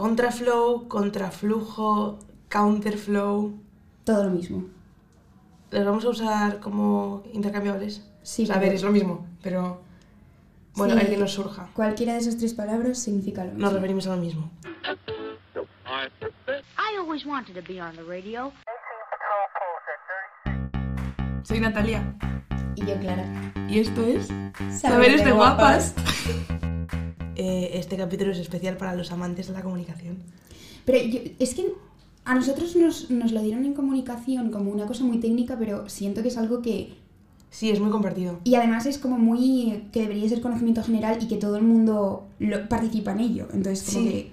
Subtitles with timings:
[0.00, 2.18] contraflow, contraflujo,
[2.50, 3.58] counterflow.
[4.04, 4.64] Todo lo mismo.
[5.70, 8.06] ¿Los vamos a usar como intercambiables?
[8.22, 9.80] Sí, O sea, a ver, es lo mismo, pero
[10.74, 11.00] bueno, Sí.
[11.00, 11.70] el que nos surja.
[11.72, 13.64] Cualquiera de esas tres palabras significa lo mismo.
[13.64, 14.50] Nos referimos a lo mismo.
[16.78, 18.52] I always wanted to be on the radio.
[21.42, 22.14] Soy Natalia
[22.74, 23.24] Y yo, Clara.
[23.68, 24.28] y esto es
[24.80, 25.94] Saberes de guapas.
[27.36, 30.16] Eh, este capítulo es especial para los amantes de la comunicación.
[30.84, 31.66] Pero yo- es que
[32.24, 36.22] a nosotros nos, nos lo dieron en comunicación como una cosa muy técnica, pero siento
[36.22, 36.94] que es algo que...
[37.50, 38.40] Sí, es muy compartido.
[38.44, 39.84] Y además es como muy...
[39.92, 43.48] que debería ser conocimiento general y que todo el mundo lo- participa en ello.
[43.52, 44.10] Entonces, como Sí.
[44.12, 44.30] que...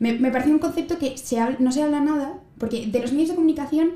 [0.00, 3.28] Me, me parece un concepto que se no se habla nada, porque de los medios
[3.30, 3.90] de comunicación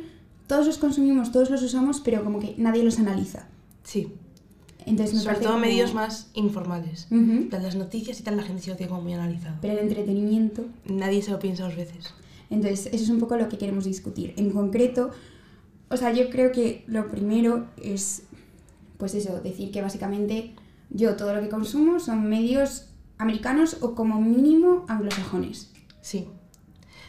[0.46, 3.48] todos los consumimos, todos los usamos, pero como que nadie los analiza.
[3.82, 4.08] Sí,
[4.86, 7.06] Entonces me sobre todo como- medios más informales.
[7.08, 9.56] Plan, Las noticias y tal, la gente se lo tiene como muy analizado.
[9.60, 12.14] Pero el entretenimiento Nadie se lo piensa dos veces.
[12.50, 14.32] Entonces, eso es un poco lo que queremos discutir.
[14.36, 15.10] En concreto,
[15.90, 18.22] o sea, yo creo que lo primero es,
[18.98, 20.54] pues eso, decir que básicamente
[20.90, 22.86] yo todo lo que consumo son medios
[23.18, 25.72] americanos o como mínimo anglosajones.
[26.00, 26.28] Sí.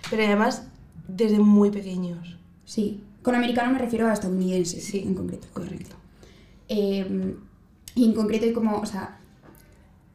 [0.09, 0.67] Pero además,
[1.07, 2.37] desde muy pequeños.
[2.65, 3.01] Sí.
[3.21, 5.47] Con americano me refiero a estadounidense, Sí, en concreto.
[5.53, 5.95] correcto.
[6.69, 7.35] Eh,
[7.97, 9.17] y en concreto hay como, o sea,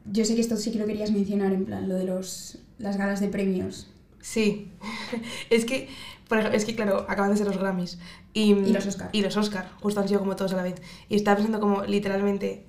[0.09, 2.95] yo sé que esto sí que lo querías mencionar, en plan, lo de los, las
[2.95, 3.89] galas de premios.
[4.21, 4.71] Sí.
[5.49, 5.89] es que,
[6.29, 7.99] por ejemplo, es que claro, acaban de ser los Grammys.
[8.33, 9.09] Y, Y los Oscar.
[9.11, 10.81] Y los Oscar, justo han sido como todos a la vez.
[11.09, 12.65] Y estaba pensando como literalmente,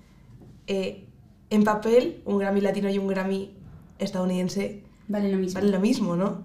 [0.67, 1.07] eh,
[1.51, 3.55] en papel, un Grammy latino y un Grammy
[4.01, 5.55] estadounidense Vale lo mismo.
[5.55, 6.45] valen lo mismo, ¿no?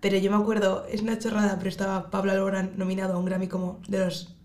[0.00, 3.48] Pero yo me acuerdo, es una chorrada, pero estaba Pablo Alborán nominado a un Grammy
[3.48, 4.36] como de los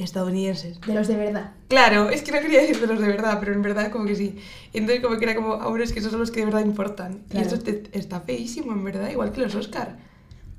[0.00, 0.80] estadounidenses.
[0.80, 1.52] De los de verdad.
[1.68, 4.16] Claro, es que no quería decir de los de verdad, pero en verdad como que
[4.16, 4.36] sí.
[4.72, 7.20] Entonces como que era como, ahora es que esos son los que de verdad importan.
[7.28, 7.48] Claro.
[7.50, 9.98] Y esto está feísimo, en verdad, igual que los Oscar.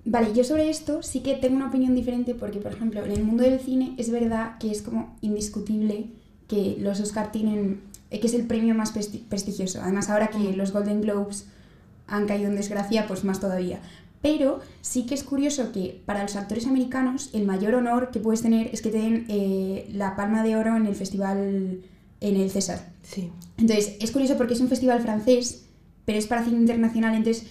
[0.03, 3.23] Vale, yo sobre esto sí que tengo una opinión diferente porque, por ejemplo, en el
[3.23, 6.07] mundo del cine es verdad que es como indiscutible
[6.47, 9.79] que los Oscar tienen, eh, que es el premio más presti- prestigioso.
[9.81, 11.45] Además, ahora que los Golden Globes
[12.07, 13.79] han caído en desgracia, pues más todavía.
[14.21, 18.41] Pero sí que es curioso que para los actores americanos el mayor honor que puedes
[18.43, 21.81] tener es que te den eh, la palma de oro en el festival,
[22.19, 22.91] en el César.
[23.01, 23.31] Sí.
[23.57, 25.65] Entonces, es curioso porque es un festival francés,
[26.05, 27.47] pero es para cine internacional, entonces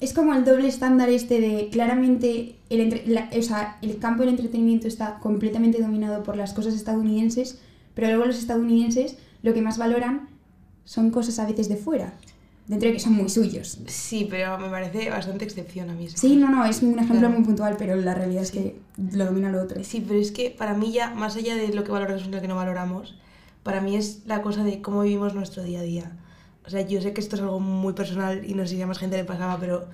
[0.00, 4.22] es como el doble estándar este de claramente el, entre- la- o sea, el campo
[4.22, 7.58] del entretenimiento está completamente dominado por las cosas estadounidenses,
[7.94, 10.28] pero luego los estadounidenses lo que más valoran
[10.84, 12.14] son cosas a veces de fuera,
[12.72, 13.78] dentro de que son muy suyos.
[13.86, 16.08] Sí, pero me parece bastante excepción a mí.
[16.08, 17.34] Sí, no, no, es un ejemplo Claro.
[17.34, 18.76] muy puntual, pero la realidad es que
[19.12, 19.84] lo domina lo otro.
[19.84, 22.40] Sí, pero es que para mí ya, más allá de lo que valoramos y lo
[22.40, 23.14] que no valoramos,
[23.62, 26.16] para mí es la cosa de cómo vivimos nuestro día a día.
[26.66, 28.86] O sea, yo sé que esto es algo muy personal y no sé si a
[28.86, 29.88] más gente le pasaba, pero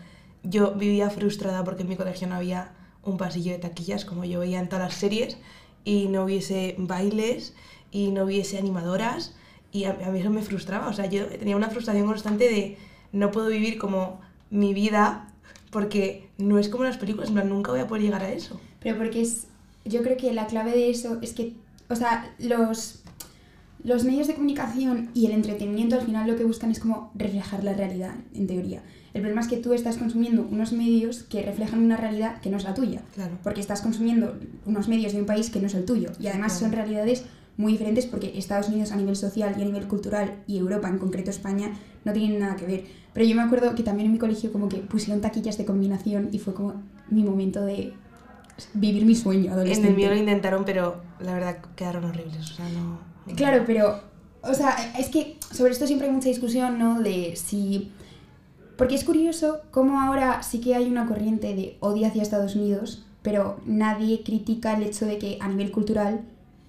[0.45, 2.71] yo vivía frustrada porque en mi colegio no había
[3.03, 5.37] un pasillo de taquillas como yo veía en todas las series
[5.85, 7.55] y no hubiese bailes
[7.91, 9.35] y no hubiese animadoras
[9.73, 10.89] y a, a mí eso me frustraba.
[10.89, 12.77] O sea, yo tenía una frustración constante de
[13.13, 14.21] no puedo vivir como
[14.51, 15.33] mi vida
[15.71, 18.61] porque no es como las películas, en plan, nunca voy a poder llegar a eso.
[18.81, 19.47] Pero porque es.
[19.85, 21.55] Yo creo que la clave de eso es que.
[21.89, 23.03] O sea, los.
[23.85, 27.63] Los medios de comunicación y el entretenimiento al final lo que buscan es como reflejar
[27.63, 28.83] la realidad, en teoría.
[29.15, 32.57] El problema es que tú estás consumiendo unos medios que reflejan una realidad que no
[32.57, 33.03] es la tuya.
[33.15, 33.39] Claro.
[33.45, 34.37] Porque estás consumiendo
[34.67, 36.11] unos medios de un país que no es el tuyo.
[36.19, 36.67] Y además Claro.
[36.67, 37.25] son realidades
[37.59, 40.97] muy diferentes porque Estados Unidos a nivel social y a nivel cultural y Europa, en
[40.99, 41.73] concreto España,
[42.07, 42.85] no tienen nada que ver.
[43.13, 46.31] Pero yo me acuerdo que también en mi colegio como que pusieron taquillas de combinación
[46.33, 46.81] y fue como
[47.11, 47.93] mi momento de
[48.75, 49.89] vivir mi sueño En adolescente.
[49.91, 52.51] el mío lo intentaron, pero la verdad quedaron horribles.
[52.51, 52.99] O sea, no-
[53.37, 54.01] Claro, pero,
[54.43, 57.01] o sea, es que sobre esto siempre hay mucha discusión, ¿no?
[57.03, 57.93] De si...
[58.77, 63.05] Porque es curioso cómo ahora sí que hay una corriente de odio hacia Estados Unidos,
[63.23, 66.21] pero nadie critica el hecho de que a nivel cultural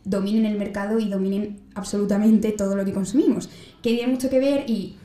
[0.09, 3.49] dominen el mercado y dominen absolutamente todo lo que consumimos.
[3.81, 4.95] Que tiene mucho que ver y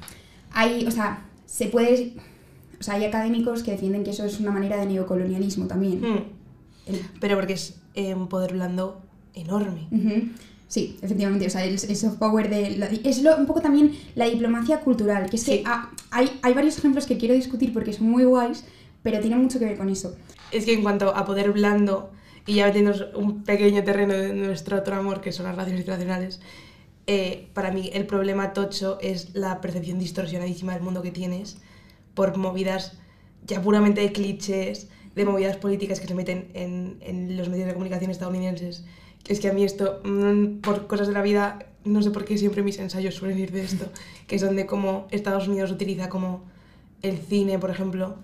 [0.52, 2.14] hay, o sea, se puede...
[2.80, 6.00] O sea, hay académicos que defienden que eso es una manera de neocolonialismo también.
[6.00, 6.18] Hmm,
[6.86, 9.00] El- Pero porque es eh, un poder blando
[9.34, 9.88] enorme.
[10.68, 12.76] Sí, efectivamente, o sea, el, el soft power de...
[12.78, 16.52] la- es lo- un poco también la diplomacia cultural, que es que ah, hay, hay
[16.54, 18.64] varios ejemplos que quiero discutir porque son muy guays,
[19.02, 20.16] pero tienen mucho que ver con eso.
[20.50, 22.10] Es que en cuanto a poder blando,
[22.46, 26.40] y ya metiéndonos un pequeño terreno de nuestro otro amor, que son las relaciones internacionales,
[27.06, 31.58] eh, para mí el problema tocho es la percepción distorsionadísima del mundo que tienes
[32.14, 32.96] por movidas
[33.46, 37.74] ya puramente de clichés, de movidas políticas que se meten en, en los medios de
[37.74, 38.84] comunicación estadounidenses.
[39.28, 42.38] Es que a mí esto, mm, por cosas de la vida, no sé por qué
[42.38, 43.86] siempre mis ensayos suelen ir de esto,
[44.26, 46.42] que son de cómo Estados Unidos utiliza como
[47.02, 48.16] el cine, por ejemplo,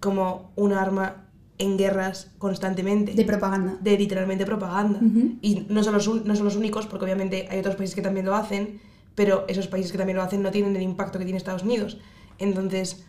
[0.00, 1.25] como un arma
[1.58, 3.12] en guerras constantemente.
[3.12, 3.76] De propaganda.
[3.80, 5.00] de literalmente propaganda.
[5.42, 8.26] Y no son, los, no son los únicos, porque obviamente hay otros países que también
[8.26, 8.80] lo hacen,
[9.14, 11.98] pero esos países que también lo hacen no tienen el impacto que tiene Estados Unidos.
[12.38, 13.06] Entonces,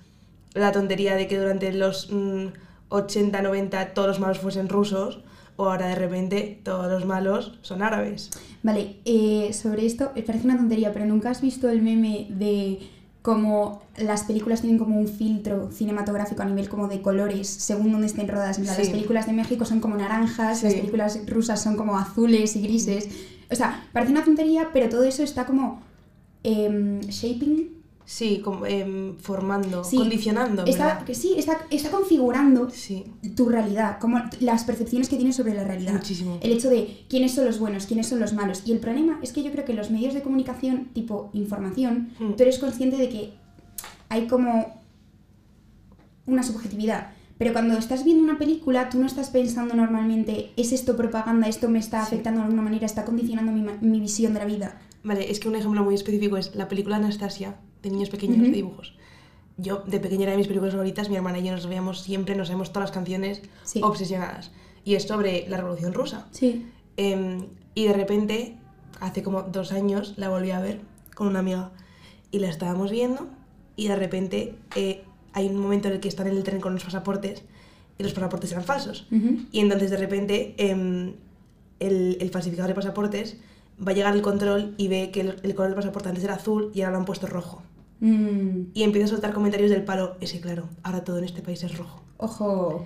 [0.53, 2.47] la tontería de que durante los mm,
[2.89, 5.19] 80, 90 todos los malos fuesen rusos,
[5.57, 8.29] o ahora de repente todos los malos son árabes.
[8.63, 12.79] Vale, eh, sobre esto, eh, parece una tontería, pero ¿nunca has visto el meme de
[13.27, 18.07] cómo las películas tienen como un filtro cinematográfico a nivel como de colores según donde
[18.07, 18.57] estén rodadas?
[18.57, 18.83] En plan, Sí.
[18.83, 23.09] Las películas de México son como naranjas, las películas rusas son como azules y grises.
[23.51, 25.81] O sea, parece una tontería, pero todo eso está como
[26.43, 27.76] em, shaping.
[28.09, 30.63] Sí, como, em, formando, Sí, condicionando.
[30.63, 33.03] Está, que sí, está, está configurando Sí,
[33.35, 35.91] tu realidad, como las percepciones que tienes sobre la realidad.
[35.91, 36.37] muchísimo.
[36.41, 38.63] El hecho de quiénes son los buenos, quiénes son los malos.
[38.65, 42.31] Y el problema es que yo creo que los medios de comunicación, tipo información, Hmm.
[42.37, 43.33] tú eres consciente de que
[44.07, 44.81] hay como
[46.25, 47.11] una subjetividad.
[47.37, 51.47] Pero cuando estás viendo una película, tú no estás pensando normalmente, ¿es esto propaganda?
[51.49, 52.07] ¿Esto me está Sí.
[52.07, 52.85] afectando de alguna manera?
[52.85, 54.79] ¿Está condicionando mi, mi visión de la vida?
[55.03, 57.55] Vale, es que un ejemplo muy específico es la película Anastasia,
[57.89, 58.45] de niños pequeños, Ujú.
[58.47, 58.93] de dibujos.
[59.57, 62.35] Yo, de pequeña, era de mis películas favoritas, mi hermana y yo nos veíamos siempre,
[62.35, 63.81] nos sabemos todas las canciones Sí.
[63.83, 64.51] obsesionadas.
[64.85, 66.27] Y es sobre la Revolución Rusa.
[66.31, 66.67] Sí.
[66.97, 68.57] Em, y de repente,
[68.99, 70.81] hace como dos años, la volví a ver
[71.15, 71.71] con una amiga.
[72.31, 73.27] Y la estábamos viendo
[73.75, 75.03] y de repente eh,
[75.33, 77.43] hay un momento en el que están en el tren con los pasaportes
[77.97, 79.07] y los pasaportes eran falsos.
[79.11, 79.39] Ujú.
[79.51, 81.13] Y entonces de repente em,
[81.79, 83.37] el, el falsificador de pasaportes
[83.85, 86.35] va a llegar al control y ve que el, el color del pasaporte antes era
[86.35, 87.63] azul y ahora lo han puesto rojo.
[87.99, 91.63] Mm, Y empieza a soltar comentarios del palo, ese claro, ahora todo en este país
[91.63, 92.03] es rojo.
[92.17, 92.85] ojo.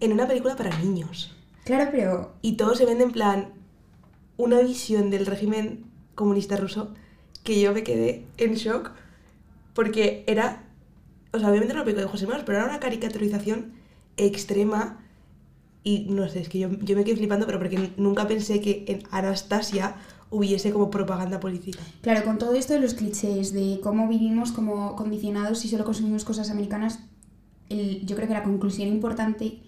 [0.00, 1.34] En una película para niños.
[1.64, 2.34] Claro, pero...
[2.42, 3.52] Y todo se vende en plan
[4.36, 5.84] una visión del régimen
[6.14, 6.92] comunista ruso
[7.42, 8.90] que yo me quedé en shock
[9.72, 10.64] porque era,
[11.32, 13.72] o sea, obviamente no una película de José Manos, pero era una caricaturización
[14.16, 15.00] extrema
[15.82, 18.84] y no sé, es que yo, yo me quedé flipando, pero porque nunca pensé que
[18.88, 19.96] en Anastasia
[20.34, 21.78] hubiese como propaganda política.
[22.02, 26.24] Claro, con todo esto de los clichés, de cómo vivimos como condicionados y solo consumimos
[26.24, 26.98] cosas americanas,
[27.68, 29.58] el- yo creo que la conclusión importante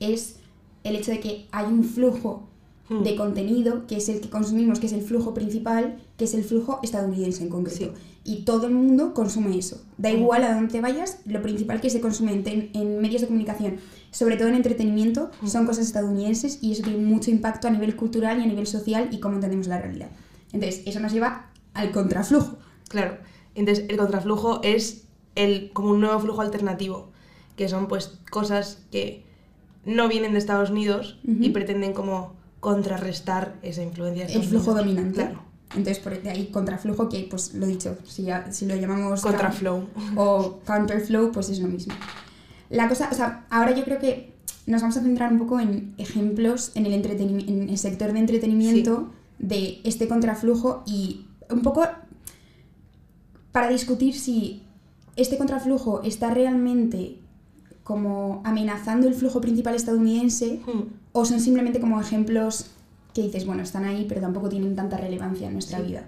[0.00, 0.36] es
[0.84, 2.48] el hecho de que hay un flujo
[2.88, 3.02] Hmm.
[3.04, 6.42] de contenido, que es el que consumimos, que es el flujo principal, que es el
[6.44, 7.92] flujo estadounidense en concreto.
[8.24, 9.82] Y todo el mundo consume eso.
[9.98, 10.16] Da Hmm.
[10.18, 13.76] igual a dónde vayas, lo principal que se consume en, en medios de comunicación,
[14.12, 15.46] sobre todo en entretenimiento, Hmm.
[15.48, 19.08] son cosas estadounidenses y eso tiene mucho impacto a nivel cultural y a nivel social
[19.10, 20.10] y cómo entendemos la realidad.
[20.52, 22.58] Entonces, eso nos lleva al contraflujo.
[22.88, 23.16] Claro.
[23.56, 25.04] Entonces, el contraflujo es
[25.34, 27.10] el, como un nuevo flujo alternativo,
[27.56, 29.24] que son pues cosas que
[29.84, 34.26] no vienen de Estados Unidos y pretenden como contrarrestar esa influencia.
[34.26, 34.76] el flujo Unidos.
[34.86, 35.20] dominante.
[35.22, 35.42] Claro.
[35.74, 39.88] Entonces, por de ahí contraflujo, que pues lo dicho, si, ya- si lo llamamos Contraflow.
[40.16, 41.94] o counterflow, pues es lo mismo.
[42.72, 44.32] La cosa, o sea, ahora yo creo que
[44.66, 49.10] nos vamos a centrar un poco en ejemplos en el, en el sector de entretenimiento
[49.38, 51.84] de este contraflujo y un poco
[53.52, 54.62] para discutir si
[55.16, 57.18] este contraflujo está realmente
[57.84, 60.84] como amenazando el flujo principal estadounidense Hmm.
[61.12, 62.70] o son simplemente como ejemplos
[63.12, 65.84] que dices, bueno, están ahí, pero tampoco tienen tanta relevancia en nuestra Sí.
[65.88, 66.04] vida.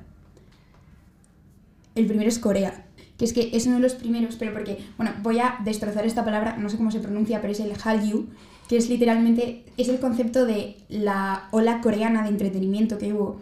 [1.95, 2.84] El primero es Corea,
[3.19, 6.25] que es que es uno de los primeros, pero porque, bueno, voy a destrozar esta
[6.25, 8.27] palabra, no sé cómo se pronuncia, pero es el Hallyu,
[8.69, 13.41] que es literalmente, es el concepto de la ola coreana de entretenimiento que hubo,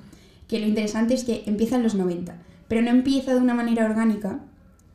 [0.49, 2.37] que lo interesante es que empieza en los 90,
[2.69, 4.41] pero no empieza de una manera orgánica,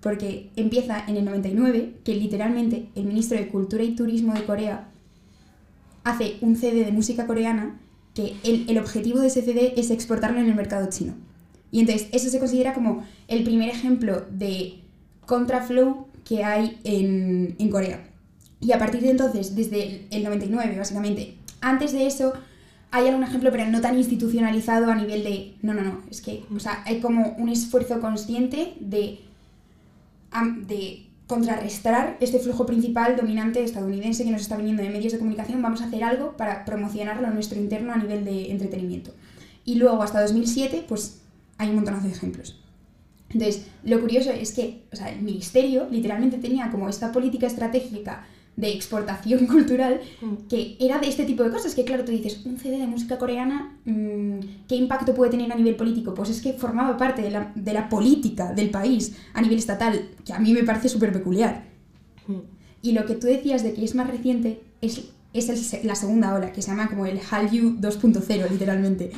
[0.02, 4.90] porque empieza en el 99, que literalmente el ministro de Cultura y Turismo de Corea
[6.04, 7.80] hace un CD de música coreana
[8.14, 11.16] que el, el objetivo de ese CD es exportarlo en el mercado chino.
[11.72, 14.82] Y entonces eso se considera como el primer ejemplo de
[15.26, 18.10] contraflow que hay en, en Corea.
[18.60, 22.34] Y a partir de entonces, desde el, el 99 básicamente, antes de eso
[22.92, 26.44] hay algún ejemplo, pero no tan institucionalizado a nivel de, no, no, no, es que,
[26.56, 29.20] o sea, hay como un esfuerzo consciente de,
[30.68, 35.62] de contrarrestar este flujo principal dominante estadounidense que nos está viniendo de medios de comunicación,
[35.62, 39.12] vamos a hacer algo para promocionarlo en nuestro interno a nivel de entretenimiento.
[39.66, 41.22] Y luego hasta 2007, pues
[41.58, 42.60] hay un montonazo de ejemplos.
[43.30, 48.26] Entonces, lo curioso es que o sea, el ministerio literalmente tenía como esta política estratégica
[48.56, 50.48] de exportación cultural Hmm.
[50.50, 53.18] que era de este tipo de cosas, que claro, tú dices, un CD de música
[53.20, 56.14] coreana, mm, ¿qué impacto puede tener a nivel político?
[56.14, 60.10] Pues es que formaba parte de la, de la política del país a nivel estatal,
[60.26, 61.66] que a mí me parece súper peculiar.
[62.28, 62.42] Hmm.
[62.82, 66.34] Y lo que tú decías de que es más reciente es, es el la segunda
[66.34, 69.12] ola, que se llama como el Hallyu 2.0, literalmente.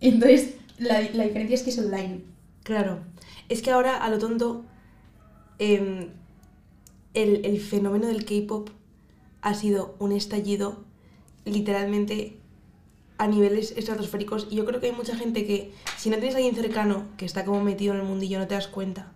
[0.00, 2.22] Entonces, la, la diferencia es que es online.
[2.64, 3.00] Claro.
[3.48, 4.64] Es que ahora, a lo tonto,
[5.58, 6.08] em,
[7.14, 8.70] el, el fenómeno del K-pop
[9.42, 10.84] ha sido un estallido
[11.44, 12.36] literalmente
[13.18, 16.38] a niveles estratosféricos y yo creo que hay mucha gente que si no tienes a
[16.38, 19.12] alguien cercano que está como metido en el mundillo no te das cuenta.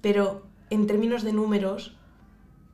[0.00, 1.94] Pero en términos de números,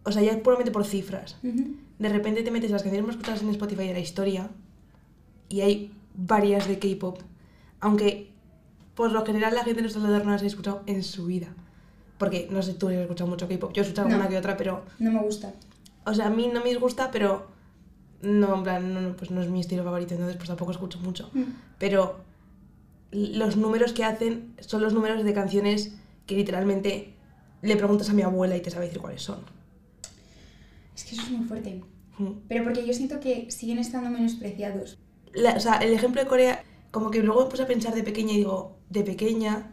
[0.04, 3.49] o sea, ya puramente por cifras, de repente te metes las canciones más escuchadas en
[3.50, 4.50] Spotify de la historia
[5.49, 7.18] y hay varias de K-pop,
[7.84, 8.32] aunque
[8.94, 11.48] por lo general la gente de nuestro alrededor no las ha escuchado en su vida.
[12.18, 14.16] Porque no sé, tú has escuchado mucho K-pop, yo he escuchado No.
[14.16, 15.52] una que otra, pero, No me gusta.
[16.06, 17.48] o sea, a mí no me disgusta, pero
[18.22, 20.98] no, en plan, no, no, pues no es mi estilo favorito, entonces pues tampoco escucho
[21.00, 21.28] mucho.
[21.34, 21.42] Mm.
[21.78, 22.20] Pero
[23.10, 25.94] los números que hacen son los números de canciones
[26.26, 27.14] que literalmente
[27.62, 29.40] le preguntas a mi abuela y te sabe decir cuáles son.
[30.96, 31.82] Es que eso es muy fuerte.
[32.18, 32.30] Mm.
[32.48, 34.98] Pero porque yo siento que siguen estando menospreciados.
[35.34, 36.62] La- o sea, el ejemplo de Corea,
[36.94, 39.68] como que luego me puse a pensar de pequeña y digo, de pequeña,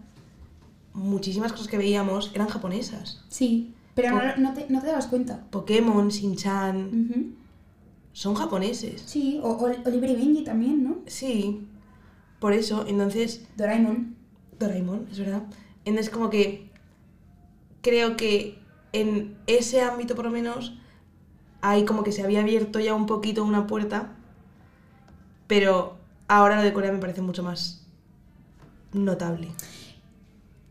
[0.96, 3.24] muchísimas cosas que veíamos eran japonesas.
[3.30, 5.46] Sí, pero no, no te, no te dabas cuenta.
[5.52, 7.36] Pokémon, Shin-Chan,
[8.12, 9.04] son japoneses.
[9.06, 10.98] Sí, o, o Oliver y Benji también, ¿no?
[11.06, 11.68] Sí,
[12.40, 14.16] por eso, entonces, Doraemon.
[14.58, 15.44] Doraemon, es verdad.
[15.86, 16.72] Entonces, como que
[17.84, 18.58] creo que
[18.94, 20.76] en ese ámbito, por lo menos,
[21.62, 24.16] hay como que se había abierto ya un poquito una puerta,
[25.46, 26.01] pero
[26.38, 27.86] ahora lo de Corea me parece mucho más
[28.94, 29.50] notable.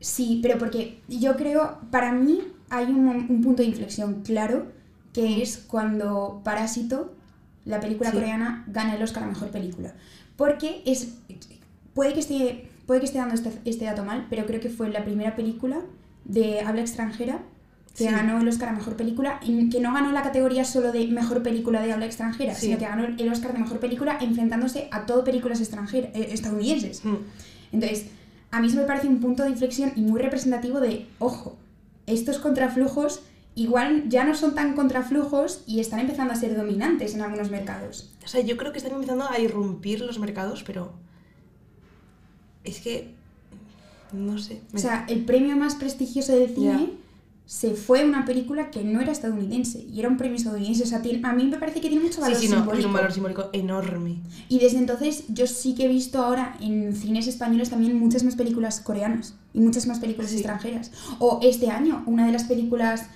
[0.00, 2.40] Sí, pero porque yo creo, para mí
[2.71, 4.67] hay un, un punto de inflexión claro,
[5.12, 7.14] que es cuando Parásito,
[7.64, 8.17] la película Sí.
[8.17, 9.95] coreana, gana el Oscar a Mejor Película.
[10.37, 11.14] Porque es...
[11.95, 14.88] Puede que esté, puede que esté dando este, este dato mal, pero creo que fue
[14.88, 15.81] la primera película
[16.25, 17.43] de habla extranjera
[17.97, 18.11] que Sí.
[18.11, 21.82] ganó el Oscar a Mejor Película, que no ganó la categoría solo de Mejor Película
[21.82, 22.66] de habla extranjera, Sí.
[22.66, 27.04] sino que ganó el Oscar de Mejor Película enfrentándose a todo películas extranjeras, eh, estadounidenses.
[27.04, 27.16] Mm.
[27.73, 28.06] Entonces,
[28.50, 31.56] a mí eso me parece un punto de inflexión y muy representativo de, ojo,
[32.06, 33.23] estos contraflujos
[33.56, 38.12] igual ya no son tan contraflujos y están empezando a ser dominantes en algunos mercados.
[38.25, 40.92] O sea, yo creo que están empezando a irrumpir los mercados, pero
[42.64, 43.14] es que
[44.12, 44.61] no sé.
[44.75, 46.90] O sea, el premio más prestigioso del cine Ya.
[47.52, 50.85] Se fue a una película que no era estadounidense y era un premio estadounidense.
[50.85, 52.78] O sea, tiene- a mí me parece que tiene mucho sí, valor sí, no, simbólico.
[52.78, 54.23] es un valor simbólico enorme.
[54.49, 58.37] Y desde entonces yo sí que he visto ahora en cines españoles también muchas más
[58.37, 60.37] películas coreanas y muchas más películas Sí.
[60.37, 60.92] extranjeras.
[61.19, 63.07] O este año, una de las películas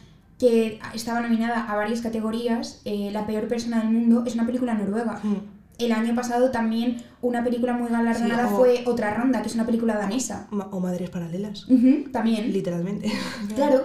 [0.40, 4.74] que estaba nominada a varias categorías, eh, La peor persona del mundo, es una película
[4.74, 5.20] noruega.
[5.22, 5.36] Mm.
[5.78, 9.54] El año pasado también una película muy galardonada Sí, o- fue Otra Ronda, que es
[9.54, 10.48] una película danesa.
[10.72, 11.66] O madres paralelas,
[12.10, 12.52] también.
[12.52, 13.12] literalmente.
[13.54, 13.84] Claro.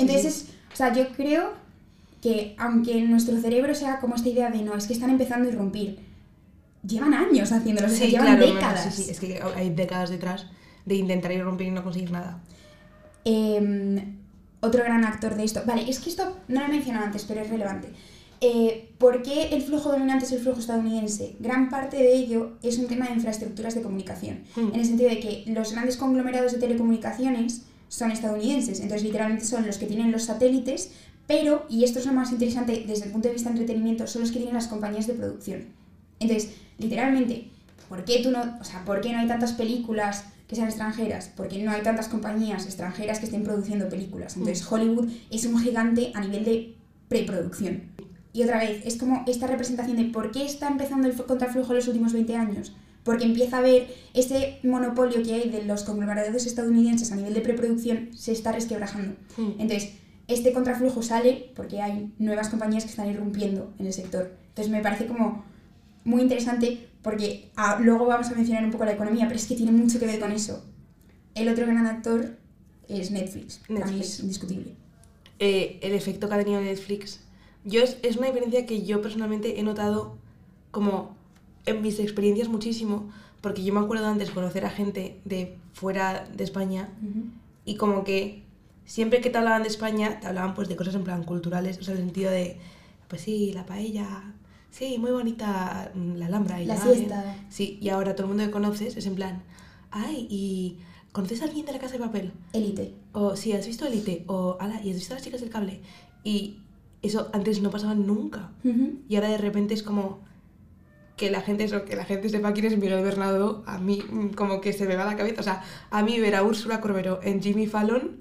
[0.00, 1.52] Entonces, o sea, yo creo
[2.22, 5.52] que aunque nuestro cerebro sea como esta idea de no, es que están empezando a
[5.52, 5.98] irrumpir,
[6.86, 8.94] llevan años haciéndolo, o sea, Sí, llevan claro, no, décadas.
[8.94, 10.46] sí, sí, es que hay décadas detrás
[10.84, 12.40] de intentar irrumpir y no conseguir nada.
[13.24, 14.04] Eh,
[14.60, 15.62] otro gran actor de esto.
[15.66, 17.88] Vale, es que esto no lo he mencionado antes, pero es relevante.
[18.42, 21.36] Eh, ¿Por qué el flujo dominante es el flujo estadounidense?
[21.40, 24.40] Gran parte de ello es un tema de infraestructuras de comunicación.
[24.56, 24.74] Mm.
[24.74, 29.66] En el sentido de que los grandes conglomerados de telecomunicaciones son estadounidenses, entonces literalmente son
[29.66, 30.92] los que tienen los satélites,
[31.26, 34.22] pero, y esto es lo más interesante desde el punto de vista de entretenimiento, son
[34.22, 35.66] los que tienen las compañías de producción.
[36.20, 37.50] Entonces, literalmente,
[37.88, 41.30] ¿por qué tú no, o sea, por qué no hay tantas películas que sean extranjeras?
[41.36, 44.36] Porque no hay tantas compañías extranjeras que estén produciendo películas.
[44.36, 46.74] Entonces, Hollywood es un gigante a nivel de
[47.08, 47.82] preproducción.
[48.32, 51.76] Y otra vez, es como esta representación de por qué está empezando el contraflujo en
[51.76, 52.72] los últimos 20 años.
[53.04, 57.40] Porque empieza a haber ese monopolio que hay de los conglomerados estadounidenses a nivel de
[57.40, 59.14] preproducción se está resquebrajando.
[59.36, 59.52] Mm.
[59.58, 59.92] Entonces,
[60.28, 64.32] este contraflujo sale porque hay nuevas compañías que están irrumpiendo en el sector.
[64.48, 65.44] Entonces, me parece como
[66.04, 69.56] muy interesante porque ah, luego vamos a mencionar un poco la economía, pero es que
[69.56, 70.62] tiene mucho que ver con eso.
[71.34, 72.36] El otro gran actor
[72.88, 73.60] es Netflix.
[73.68, 74.00] Netflix.
[74.00, 74.74] es indiscutible.
[75.38, 77.20] eh, el efecto que ha tenido Netflix.
[77.64, 80.18] Yo es, es una diferencia que yo personalmente he notado
[80.70, 81.16] como
[81.70, 83.10] en mis experiencias muchísimo,
[83.40, 86.90] porque yo me acuerdo antes conocer a gente de fuera de España
[87.64, 88.42] y como que
[88.84, 91.82] siempre que te hablaban de España, te hablaban pues de cosas en plan culturales, o
[91.82, 92.58] sea, el sentido de,
[93.08, 94.34] pues sí, la paella,
[94.70, 96.94] sí, muy bonita mm, la Alhambra y La imagen".
[96.94, 97.36] siesta.
[97.48, 99.42] Sí, y ahora todo el mundo que conoces es en plan,
[99.90, 100.78] ay, ¿y
[101.12, 102.32] conoces a alguien de la casa de papel?
[102.52, 102.94] Élite.
[103.12, 105.80] O si has visto Elite, o ala, y has visto a las chicas del cable.
[106.24, 106.56] Y
[107.02, 108.50] eso antes no pasaba nunca.
[109.08, 110.20] Y ahora de repente es como
[111.20, 114.28] que la gente, eso, que la gente sepa quién es Miguel Bernardo, a mí mm,
[114.30, 115.40] como que se me va la cabeza.
[115.40, 118.20] O sea, a mí ver a Úrsula Corberó en Jimmy Fallon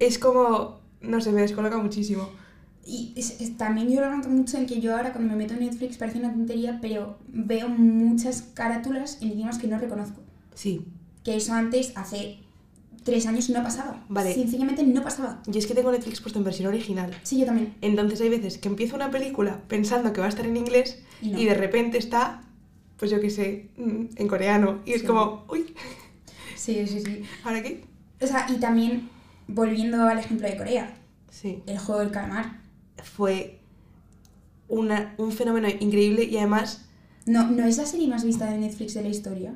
[0.00, 2.28] es como, no sé, me descoloca muchísimo.
[2.84, 5.54] Y es- es- también yo lo noto mucho en que yo ahora cuando me meto
[5.54, 10.20] en Netflix parece una tontería, pero veo muchas carátulas en idiomas que no reconozco.
[10.54, 10.84] Sí,
[11.22, 12.38] Que eso antes, hace
[13.04, 14.04] tres años no pasaba.
[14.08, 14.34] Vale.
[14.34, 15.42] Sencillamente no pasaba.
[15.46, 17.14] Yo es que tengo Netflix puesto en versión original.
[17.22, 17.74] Sí, yo también.
[17.80, 21.30] Entonces hay veces que empiezo una película pensando que va a estar en inglés Y
[21.30, 21.38] no.
[21.40, 22.42] y de repente está,
[22.98, 24.80] pues yo qué sé, mm, en coreano.
[24.84, 25.74] Y es como, uy,
[26.56, 27.22] Sí, sí, sí.
[27.44, 27.84] ¿ahora qué?
[28.20, 29.08] O sea, y también,
[29.48, 30.94] volviendo al ejemplo de Corea,
[31.30, 31.62] Sí.
[31.66, 32.60] el juego del calamar.
[33.02, 33.60] Fue
[34.68, 36.86] una- un fenómeno increíble y además,
[37.26, 39.54] No, no es la serie más vista de Netflix de la historia.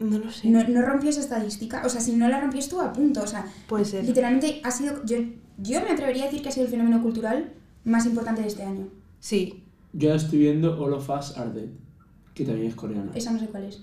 [0.00, 1.82] No lo sé, No, no rompió esa estadística.
[1.84, 3.22] O sea, si no la rompió estuvo a punto.
[3.22, 4.04] O sea, puede ser.
[4.04, 5.04] literalmente ha sido.
[5.04, 5.18] Yo,
[5.58, 7.52] yo me atrevería a decir que ha sido el fenómeno cultural
[7.84, 8.88] más importante de este año.
[9.20, 11.68] Sí, Yo ahora estoy viendo All of Us Are Dead,
[12.34, 13.12] que también es coreana.
[13.14, 13.82] Esa no sé cuál es.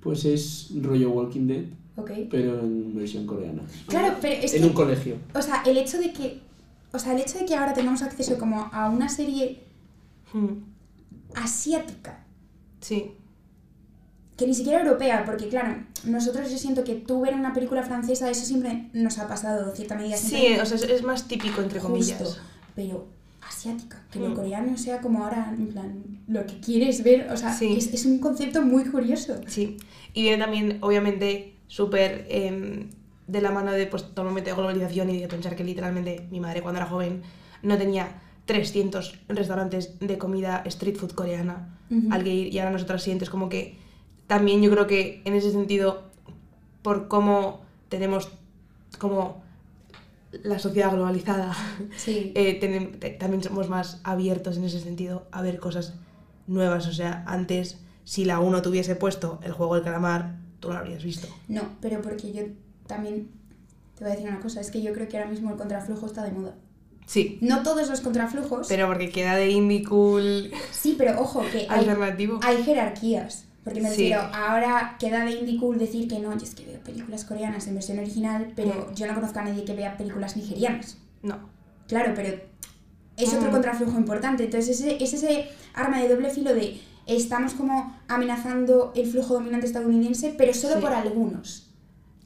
[0.00, 1.64] Pues es rollo Walking Dead,
[1.96, 2.10] Ok.
[2.30, 3.62] pero en versión coreana.
[3.86, 4.66] Claro, pero es en que.
[4.68, 5.16] un colegio.
[5.34, 6.40] O sea, el hecho de que.
[6.92, 9.60] O sea, el hecho de que ahora tengamos acceso como a una serie
[10.32, 10.64] Mm,
[11.36, 12.24] asiática,
[12.80, 13.12] sí,
[14.36, 18.28] que ni siquiera europea, porque claro, nosotros yo siento que tú ver una película francesa,
[18.30, 20.16] eso siempre nos ha pasado en cierta medida.
[20.16, 22.18] sí, o sea, es, más típico entre comillas.
[22.18, 22.40] justo,
[22.74, 23.06] pero
[23.46, 24.22] asiática, que Mm.
[24.24, 27.74] lo coreano sea como ahora, en plan, lo que quieres ver, o sea, Sí.
[27.78, 29.40] es, es un concepto muy curioso.
[29.46, 29.76] Sí,
[30.14, 32.88] y viene también, obviamente, súper em,
[33.26, 36.26] de la mano de pues, todo el momento de globalización y de pensar que literalmente
[36.30, 37.22] mi madre cuando era joven
[37.62, 41.78] no tenía 300 restaurantes de comida street food coreana
[42.10, 43.78] al que ir y ahora nosotras sientes como que
[44.26, 46.02] también yo creo que en ese sentido,
[46.82, 48.30] por cómo tenemos
[48.98, 49.42] como
[50.42, 51.54] la sociedad globalizada,
[51.96, 52.32] Sí.
[52.36, 55.94] eh, te- también somos más abiertos en ese sentido a ver cosas
[56.46, 56.86] nuevas.
[56.86, 60.80] O sea, antes, si la 1 tuviese puesto el juego del calamar, tú no lo
[60.80, 61.28] habrías visto.
[61.48, 62.42] No, pero porque yo
[62.86, 63.28] también
[63.96, 66.06] te voy a decir una cosa, es que yo creo que ahora mismo el contraflujo
[66.06, 66.54] está de moda.
[67.06, 71.58] Sí, No todos los contraflujos, pero porque queda de indie cool sí, pero ojo, que
[71.68, 72.40] hay, alternativo.
[72.42, 73.44] hay jerarquías.
[73.64, 74.10] Porque me Sí.
[74.12, 77.66] refiero, ahora queda de indie cool decir que no, yo es que veo películas coreanas
[77.66, 78.94] en versión original, pero Mm.
[78.94, 80.98] yo no conozco a nadie que vea películas nigerianas.
[81.22, 81.38] No.
[81.88, 82.38] Claro, pero
[83.16, 83.52] es otro Mm.
[83.52, 84.44] contraflujo importante.
[84.44, 89.66] Entonces ese, es ese arma de doble filo de estamos como amenazando el flujo dominante
[89.66, 90.80] estadounidense, pero solo Sí.
[90.82, 91.70] por algunos.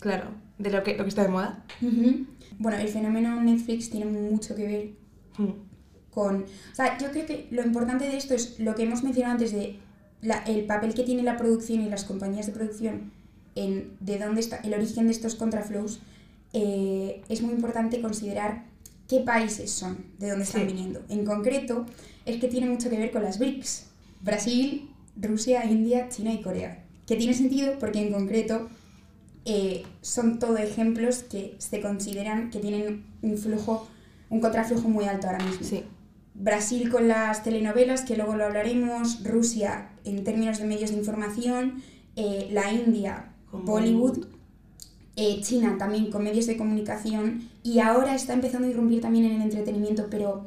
[0.01, 0.27] Claro,
[0.59, 1.65] de lo que, lo que está de moda.
[2.59, 4.91] Bueno, el fenómeno Netflix tiene mucho que ver
[5.45, 5.53] Mm.
[6.11, 6.43] con...
[6.43, 9.53] O sea, yo creo que lo importante de esto es lo que hemos mencionado antes
[9.53, 9.79] de
[10.23, 13.13] la- el papel que tiene la producción y las compañías de producción
[13.55, 16.01] en de dónde está el origen de estos contraflows.
[16.55, 18.65] eh, es muy importante considerar
[19.07, 20.67] qué países son, de dónde están Sí.
[20.69, 21.03] viniendo.
[21.11, 21.85] En concreto,
[22.25, 23.85] es que tiene mucho que ver con las BRICS.
[24.23, 24.89] Brasil,
[25.21, 26.85] Rusia, India, China y Corea.
[27.07, 28.69] Que tiene sentido porque en concreto
[29.45, 33.87] eh, son todo ejemplos que se consideran que tienen un flujo,
[34.31, 35.67] un contraflujo muy alto ahora mismo.
[35.67, 35.85] Sí,
[36.39, 41.83] Brasil con las telenovelas, que luego lo hablaremos, Rusia en términos de medios de información,
[42.17, 44.27] eh, la India, Bollywood,
[45.17, 49.33] eh, China también con medios de comunicación y ahora está empezando a irrumpir también en
[49.33, 50.45] el entretenimiento, pero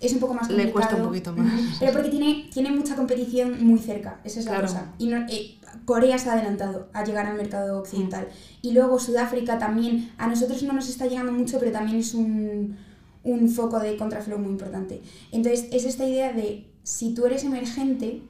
[0.00, 0.72] es un poco más Le complicado.
[0.72, 1.76] cuesta un poquito más.
[1.78, 4.66] Pero porque tiene, tiene mucha competición muy cerca, esa es la Claro.
[4.66, 4.92] cosa.
[4.98, 8.26] Y no- eh, Corea se ha adelantado a llegar al mercado occidental.
[8.60, 12.76] Y luego Sudáfrica también, a nosotros no nos está llegando mucho, pero también es un,
[13.24, 15.00] un foco de contraflow muy importante.
[15.30, 18.22] Entonces, es esta idea de si tú eres emergente,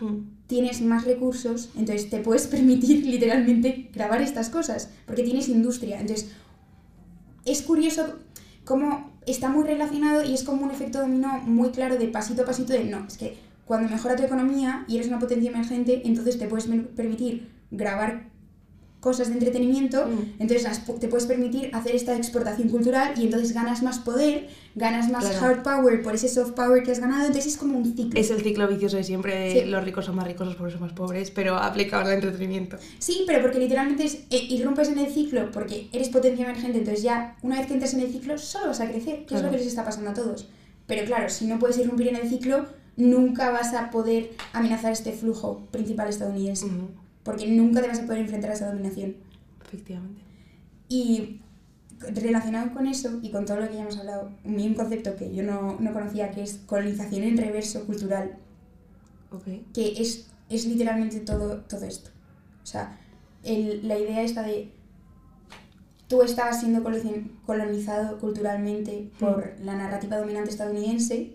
[0.00, 0.46] Mm.
[0.46, 6.00] tienes más recursos, entonces te puedes permitir literalmente grabar estas cosas, porque tienes industria.
[6.00, 6.30] Entonces,
[7.44, 8.18] es curioso
[8.64, 12.46] cómo está muy relacionado y es como un efecto dominó muy claro de pasito a
[12.46, 16.38] pasito de no, es que cuando mejora tu economía y eres una potencia emergente, entonces
[16.38, 16.66] te puedes
[16.96, 18.30] permitir grabar
[19.08, 20.40] cosas de entretenimiento, Mm.
[20.42, 25.10] entonces las te puedes permitir hacer esta exportación cultural y entonces ganas más poder, ganas
[25.10, 25.46] más Claro.
[25.46, 28.20] hard power por ese soft power que has ganado, entonces es como un ciclo.
[28.20, 29.64] Es el ciclo vicioso de siempre Sí.
[29.64, 32.76] los ricos son más ricos, los pobres son más pobres, pero aplicado al entretenimiento.
[32.98, 37.02] Sí, pero porque literalmente es, eh, irrumpes en el ciclo porque eres potencia emergente, entonces
[37.02, 39.46] ya una vez que entras en el ciclo solo vas a crecer, que es Claro.
[39.46, 40.48] lo que les está pasando a todos.
[40.86, 42.66] Pero claro, si no puedes irrumpir en el ciclo,
[42.96, 46.66] nunca vas a poder amenazar este flujo principal estadounidense,
[47.22, 49.16] porque nunca te vas a poder enfrentar a esa dominación.
[49.64, 50.22] Efectivamente.
[50.88, 51.40] Y
[52.14, 55.42] relacionado con eso y con todo lo que ya hemos hablado, un concepto que yo
[55.42, 58.36] no, no conocía que es colonización en reverso cultural,
[59.30, 59.44] Ok.
[59.74, 62.10] que es, es literalmente todo, todo esto.
[62.62, 62.98] O sea,
[63.42, 64.72] el- la idea esta de
[66.06, 71.34] tú estabas siendo coloni- colonizado culturalmente por la narrativa dominante estadounidense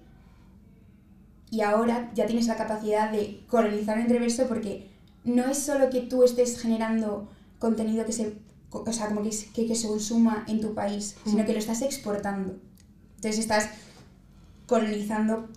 [1.51, 4.89] y ahora ya tienes la capacidad de colonizar en reverso porque
[5.23, 8.36] no es solo que tú estés generando contenido que se,
[8.71, 11.45] o sea, como que, que, que se consuma en tu país, sino Mm.
[11.45, 12.55] que lo estás exportando.
[13.15, 13.69] Entonces estás
[14.67, 15.47] colonizando,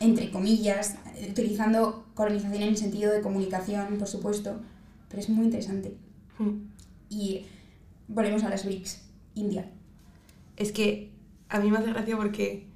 [0.00, 0.96] entre comillas,
[1.28, 4.60] utilizando colonización en el sentido de comunicación, por supuesto,
[5.08, 5.96] pero es muy interesante.
[6.38, 6.50] Mm.
[7.10, 7.44] Y
[8.08, 9.02] volvemos a las BRICS,
[9.34, 9.70] India.
[10.56, 11.10] Es que
[11.48, 12.66] a mí me hace gracia porque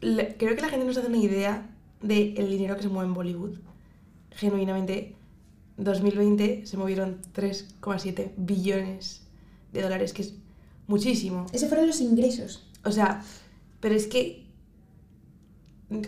[0.00, 1.70] creo que la gente no se hace una idea
[2.02, 3.58] del dinero que se mueve en Bollywood.
[4.36, 5.14] Genuinamente,
[5.76, 9.22] 2020 se movieron 3,7 billones
[9.72, 10.34] de dólares, que es
[10.86, 11.46] muchísimo.
[11.52, 12.66] Esos fueron los ingresos.
[12.84, 13.22] O sea,
[13.80, 14.44] pero es que...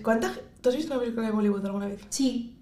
[0.02, 0.34] ¿Cuánta...
[0.60, 2.00] ¿Tú has visto una película de Bollywood alguna vez?
[2.08, 2.56] Sí,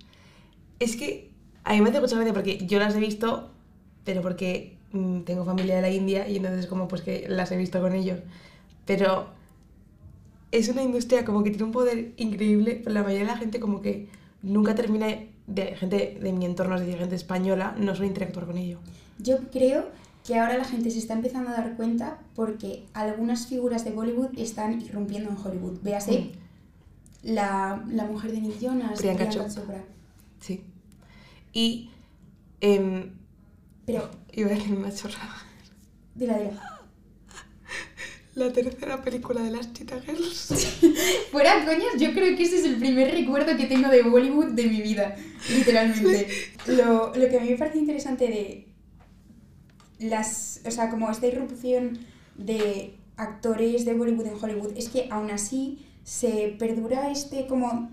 [0.79, 1.31] Es que
[1.65, 3.51] a mí me hace mucha gracia porque yo las he visto,
[4.05, 7.57] pero porque mm, tengo familia de la India y entonces como pues que las he
[7.57, 8.21] visto con ellos.
[8.85, 9.29] Pero
[10.53, 13.61] es una industria como que tiene un poder increíble, pero la mayoría de la gente
[13.61, 14.09] como que
[14.43, 15.07] nunca termina
[15.47, 18.79] de gente de mi entorno, es decir, gente española, no suele interactuar con ello.
[19.19, 19.87] yo creo
[20.27, 24.39] que ahora la gente se está empezando a dar cuenta porque algunas figuras de Bollywood
[24.39, 25.81] están irrumpiendo en Hollywood.
[25.83, 26.31] Véase
[27.23, 29.29] la, la mujer de Nick Jonas, Priyanka.
[29.29, 29.85] Chopra.
[30.41, 30.65] Sí.
[31.53, 31.91] Y
[32.63, 33.13] em,
[33.85, 35.37] Pero, iba a decir una chorrada.
[36.15, 36.74] dila, dila.
[38.35, 40.49] La tercera película de las Cheetah Girls.
[41.31, 44.65] Fuera coñas, yo creo que ese es el primer recuerdo que tengo de Bollywood de
[44.65, 45.17] mi vida,
[45.51, 46.29] literalmente.
[46.67, 48.67] Lo, lo que a mí me parece interesante de
[50.01, 51.99] las, o sea, como esta irrupción
[52.37, 57.91] de actores de Bollywood en Hollywood, es que aún así se perdura este como,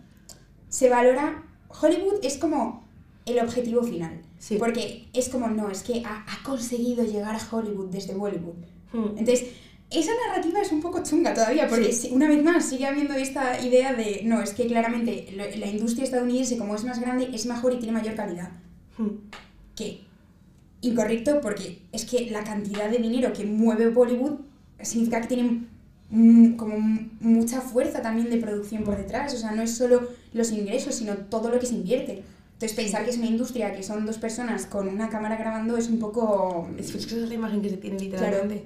[0.69, 2.87] se valora, Hollywood es como
[3.25, 4.21] el objetivo final.
[4.39, 4.57] Sí.
[4.57, 8.55] Porque es como, no, es que ha, ha conseguido llegar a Hollywood desde Bollywood.
[8.91, 9.17] Hmm.
[9.17, 9.45] Entonces,
[9.91, 13.93] esa narrativa es un poco chunga todavía, porque una vez más sigue habiendo esta idea
[13.93, 17.77] de, no, es que claramente la industria estadounidense, como es más grande, es mejor y
[17.77, 18.51] tiene mayor calidad.
[18.97, 19.17] Hmm.
[19.75, 20.01] Que
[20.81, 24.39] incorrecto, porque es que la cantidad de dinero que mueve Bollywood
[24.81, 25.67] significa que tienen
[26.09, 26.77] mm, como
[27.19, 29.33] mucha fuerza también de producción por detrás.
[29.33, 32.23] O sea, no es solo los ingresos, sino todo lo que se invierte.
[32.53, 35.87] Entonces, pensar que es una industria que son dos personas con una cámara grabando es
[35.87, 36.69] un poco...
[36.77, 38.65] Es que esa es la imagen que se tiene literalmente.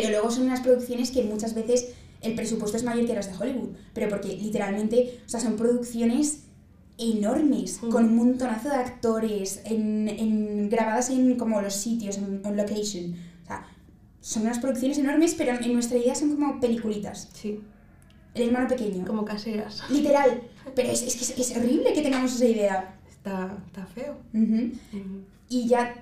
[0.00, 1.88] Pero luego son unas producciones que muchas veces
[2.20, 3.70] el presupuesto es mayor que las de Hollywood.
[3.94, 6.44] Pero porque literalmente, o sea, son producciones
[6.98, 7.90] enormes, Mm.
[7.90, 13.14] con un montonazo de actores, en, en- grabadas en como los sitios, en, en location.
[13.44, 13.66] O sea,
[14.20, 17.28] son unas producciones enormes, pero en nuestra idea son como peliculitas.
[17.34, 17.60] Sí,
[18.34, 19.06] El hermano pequeño.
[19.06, 19.82] como caseras.
[19.90, 20.42] Literal.
[20.74, 22.98] Pero es, es que es, es horrible que tengamos esa idea.
[23.08, 24.18] Está, está feo.
[24.34, 24.72] Ujú.
[24.92, 25.20] Ujú.
[25.48, 25.94] Y ya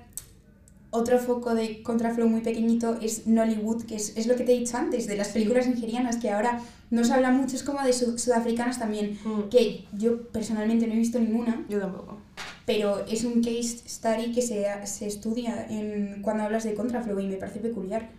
[0.97, 4.59] otro foco de contraflow muy pequeñito es Nollywood, que es, es lo que te he
[4.59, 7.93] dicho antes, de las películas nigerianas, que ahora no se habla mucho, es como de
[7.93, 9.49] sud- sudafricanas también, Mm.
[9.49, 12.17] que yo personalmente no he visto ninguna, Yo tampoco.
[12.65, 17.27] pero es un case study que se, se estudia en, cuando hablas de contraflow y
[17.27, 18.09] me parece peculiar.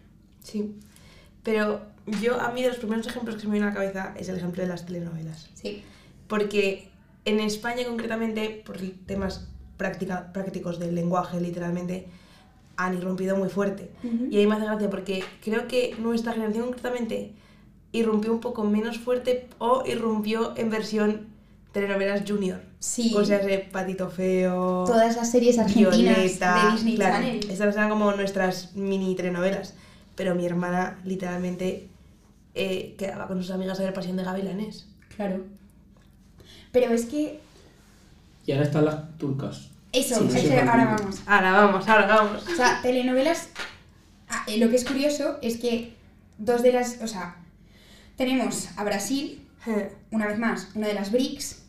[0.43, 0.75] Sí.
[1.43, 1.81] Pero
[2.21, 4.29] yo, a mí, de los primeros ejemplos que se me viene a la cabeza es
[4.29, 5.49] el ejemplo de las telenovelas.
[5.55, 5.83] Sí.
[6.27, 6.89] Porque
[7.25, 12.07] en España, concretamente, por temas práctica- prácticos del lenguaje, literalmente,
[12.79, 13.91] han irrumpido muy fuerte.
[14.05, 14.29] Ujú.
[14.31, 17.35] Y ahí me hace gracia porque creo que nuestra generación, concretamente,
[17.93, 21.27] irrumpió un poco menos fuerte o irrumpió en versión
[21.73, 22.61] telenovelas junior.
[22.79, 23.11] Sí.
[23.13, 24.85] Cosas de Patito Feo.
[24.87, 27.51] Todas las series argentinas Violeta, de Disney claro, Channel.
[27.51, 29.75] Estas eran como nuestras mini telenovelas.
[30.15, 31.89] Pero mi hermana literalmente
[32.55, 34.87] eh, quedaba con sus amigas a ver Pasión de Gavilanes.
[35.17, 35.45] Claro.
[36.71, 37.41] Pero es que...
[38.47, 39.71] Y ahora están las turcas.
[39.93, 41.21] Eso, Sí, eso ahora vamos.
[41.27, 42.47] Ahora vamos, ahora vamos.
[42.47, 43.49] O sea, telenovelas.
[44.29, 45.95] ah, eh, lo que es curioso es que
[46.39, 47.01] dos de las.
[47.03, 47.37] O sea,
[48.17, 49.41] tenemos a Brasil,
[50.11, 51.63] una vez más, una de las BRICS,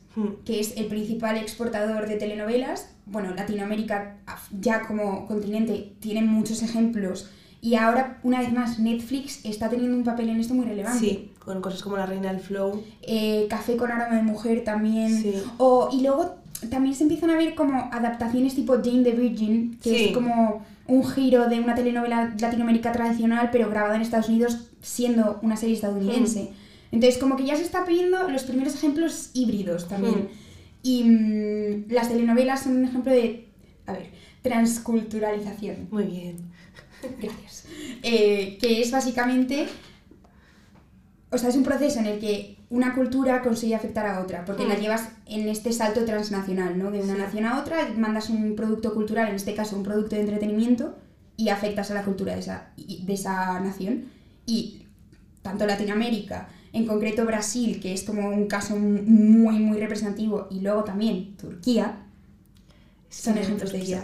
[0.45, 2.89] que es el principal exportador de telenovelas.
[3.05, 4.17] Bueno, Latinoamérica,
[4.59, 7.29] ya como continente, tiene muchos ejemplos.
[7.61, 10.99] Y ahora, una vez más, Netflix está teniendo un papel en esto muy relevante.
[10.99, 12.83] Sí, con cosas como La Reina del Flow.
[13.01, 15.21] Eh, Café con aroma de mujer también.
[15.21, 15.43] Sí.
[15.57, 16.37] O, y luego
[16.69, 20.05] también se empiezan a ver como adaptaciones tipo Jane the Virgin, que Sí.
[20.05, 25.39] es como un giro de una telenovela Latinoamérica tradicional, pero grabada en Estados Unidos siendo
[25.41, 26.51] una serie estadounidense.
[26.91, 30.15] Entonces, como que ya se está pidiendo los primeros ejemplos híbridos también.
[30.15, 30.27] Hmm.
[30.81, 33.47] Y mm, las telenovelas son un ejemplo de,
[33.85, 34.09] a ver,
[34.41, 35.87] transculturalización.
[35.91, 36.37] Muy bien.
[37.21, 37.65] Gracias.
[38.01, 39.67] Eh, que es básicamente.
[41.31, 44.65] O sea, es un proceso en el que una cultura consigue afectar a otra, porque
[44.67, 44.79] la Mm.
[44.81, 46.91] llevas en este salto transnacional, ¿no?
[46.91, 47.19] De una Sí.
[47.19, 50.95] nación a otra, mandas un producto cultural, en este caso un producto de entretenimiento,
[51.35, 54.05] y afectas a la cultura de esa, de esa nación.
[54.45, 54.83] Y
[55.41, 60.83] tanto Latinoamérica, en concreto Brasil, que es como un caso muy, muy representativo, y luego
[60.83, 62.03] también Turquía,
[63.09, 64.01] son Sí, ejemplos de eso.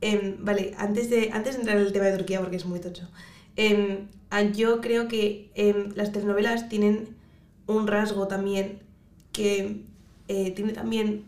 [0.00, 2.78] Em, vale, antes de, antes de entrar en el tema de Turquía, porque es muy
[2.78, 3.08] tocho,
[3.56, 7.16] em, ah, yo creo que em, las telenovelas tienen
[7.70, 8.80] un rasgo también
[9.32, 9.84] que
[10.28, 11.24] eh, tiene también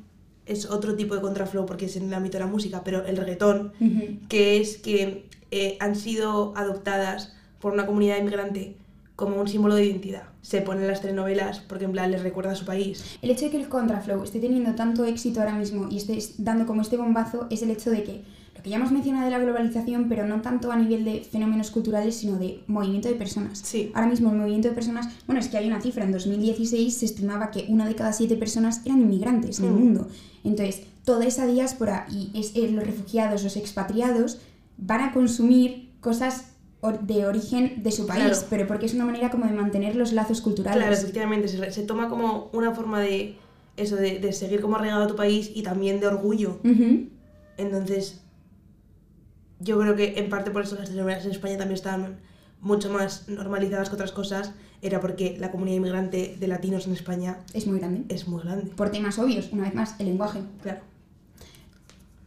[0.46, 3.16] es otro tipo de contraflow porque es en el ámbito de la música, pero el
[3.16, 3.72] reggaetón,
[4.28, 8.76] que es que eh, han sido adoptadas por una comunidad inmigrante
[9.16, 10.24] como un símbolo de identidad.
[10.40, 13.18] Se ponen en las telenovelas porque en plan les recuerda a su país.
[13.22, 16.66] El hecho de que el contraflow esté teniendo tanto éxito ahora mismo y esté dando
[16.66, 18.24] como este bombazo es el hecho de que
[18.62, 21.72] lo que ya hemos mencionado de la globalización, pero no tanto a nivel de fenómenos
[21.72, 23.58] culturales, sino de movimiento de personas.
[23.58, 23.90] Sí.
[23.92, 27.04] Ahora mismo el movimiento de personas, bueno, es que hay una cifra, en 2016 se
[27.06, 29.78] estimaba que una de cada siete personas eran inmigrantes en el Mm.
[29.78, 30.08] mundo.
[30.44, 34.38] Entonces, toda esa diáspora y es, eh, los refugiados, los expatriados,
[34.78, 36.46] van a consumir cosas
[37.02, 38.46] de origen de su país, Claro.
[38.48, 40.78] pero porque es una manera como de mantener los lazos culturales.
[40.80, 43.36] Claro, efectivamente, se, se toma como una forma de
[43.76, 46.60] eso, de, de seguir como arraigado a tu país y también de orgullo.
[46.64, 47.08] Ujú.
[47.56, 48.21] Entonces,
[49.62, 52.18] yo creo que en parte por eso las telenovelas en España también estaban
[52.60, 57.38] mucho más normalizadas que otras cosas, era porque la comunidad inmigrante de latinos en España
[57.54, 58.04] Es muy grande.
[58.14, 58.70] es muy grande.
[58.76, 60.40] por temas obvios, una vez más, el lenguaje.
[60.62, 60.80] Claro.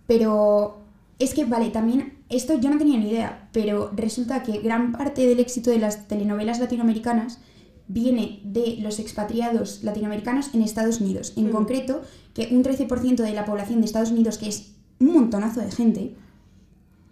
[0.08, 0.78] Pero
[1.20, 5.26] es que, vale, también, esto yo no tenía ni idea, pero resulta que gran parte
[5.28, 7.40] del éxito de las telenovelas latinoamericanas
[7.88, 11.34] viene de los expatriados latinoamericanos en Estados Unidos.
[11.38, 11.52] En Mm.
[11.52, 12.02] concreto,
[12.34, 16.16] que un 13% de la población de Estados Unidos, que es un montonazo de gente,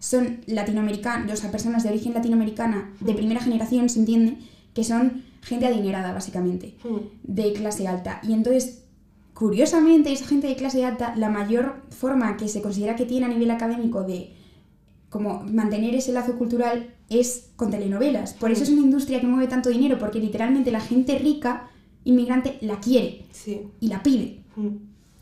[0.04, 4.36] son latinoamericanos, o sea, personas de origen latinoamericana de primera generación, se entiende,
[4.74, 6.98] que son gente adinerada, básicamente Hmm.
[7.22, 8.20] de clase alta.
[8.22, 8.82] Y entonces,
[9.32, 13.28] curiosamente, esa gente de clase alta, la mayor forma que se considera que tiene a
[13.30, 14.30] nivel académico de
[15.08, 18.34] como mantener ese lazo cultural es con telenovelas.
[18.34, 21.68] Por eso es una industria que mueve tanto dinero, porque literalmente la gente rica,
[22.04, 23.62] inmigrante, la quiere Sí.
[23.80, 24.40] y la pide.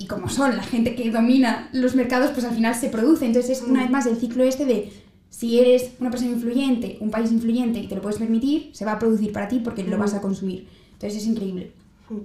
[0.03, 3.25] Y como son la gente que domina los mercados, pues al final se produce.
[3.27, 3.83] Entonces es una Mm.
[3.85, 4.91] vez más el ciclo este de
[5.31, 8.93] si eres una persona influyente, un país influyente y te lo puedes permitir, se va
[8.93, 10.01] a producir para ti porque lo Mm.
[10.01, 10.67] vas a consumir.
[10.95, 11.73] Entonces es increíble.
[12.11, 12.19] Hmm.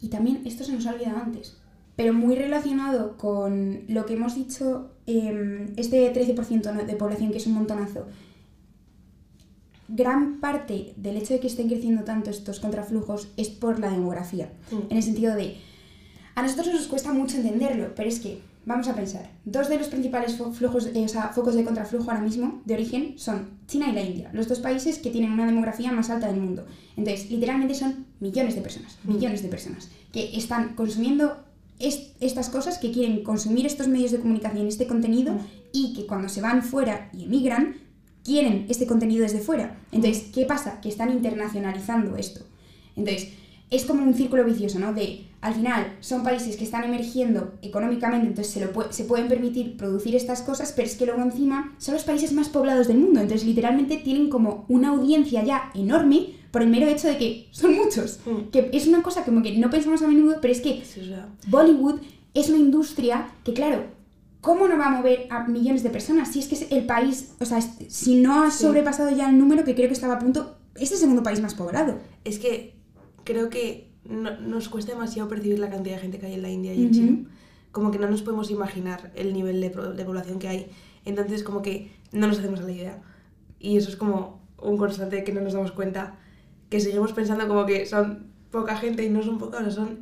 [0.00, 1.56] Y también, esto se nos ha olvidado antes,
[1.94, 6.84] pero muy relacionado con lo que hemos dicho, eh, este 13% ¿no?
[6.84, 8.06] de población, que es un montonazo,
[9.88, 14.50] gran parte del hecho de que estén creciendo tanto estos contraflujos es por la demografía.
[14.72, 14.90] Mm.
[14.90, 15.56] En el sentido de,
[16.36, 19.88] a nosotros nos cuesta mucho entenderlo, pero es que, vamos a pensar, dos de los
[19.88, 23.88] principales fo- flujos, eh, o sea, focos de contraflujo ahora mismo, de origen, son China
[23.90, 26.64] y la India, los dos países que tienen una demografía más alta del mundo.
[26.96, 29.12] Entonces, literalmente son millones de personas, Mm.
[29.14, 31.42] millones de personas, que están consumiendo
[31.78, 35.38] es- estas cosas, que quieren consumir estos medios de comunicación, este contenido, Mm.
[35.72, 37.76] y que cuando se van fuera y emigran,
[38.24, 39.78] quieren este contenido desde fuera.
[39.92, 40.80] Entonces, ¿qué pasa?
[40.80, 42.40] Que están internacionalizando esto.
[42.96, 43.28] Entonces,
[43.70, 44.92] es como un círculo vicioso, ¿no?
[44.92, 49.28] De, al final, son países que están emergiendo económicamente, entonces se, lo pue- se pueden
[49.28, 52.98] permitir producir estas cosas, pero es que luego encima son los países más poblados del
[52.98, 53.20] mundo.
[53.20, 57.74] Entonces, literalmente tienen como una audiencia ya enorme por el mero hecho de que son
[57.76, 58.20] muchos.
[58.24, 58.50] Mm.
[58.50, 61.12] Que es una cosa como que no pensamos a menudo, pero es que Sí,
[61.48, 62.00] Bollywood
[62.34, 63.84] es una industria que, claro,
[64.40, 66.30] ¿cómo no va a mover a millones de personas?
[66.32, 68.62] Si es que es el país, o sea, si no ha Sí.
[68.62, 71.54] sobrepasado ya el número que creo que estaba a punto, es el segundo país más
[71.54, 71.98] poblado.
[72.24, 72.75] es que
[73.26, 76.48] creo que no- nos cuesta demasiado percibir la cantidad de gente que hay en la
[76.50, 76.94] India y en Ujú.
[76.94, 77.28] China.
[77.72, 80.70] Como que no nos podemos imaginar el nivel de, de población que hay.
[81.04, 83.02] Entonces, como que no nos hacemos a la idea.
[83.60, 86.18] Y eso es como un constante que no nos damos cuenta.
[86.70, 89.98] Que seguimos pensando como que son poca gente y no son poca, o sea, son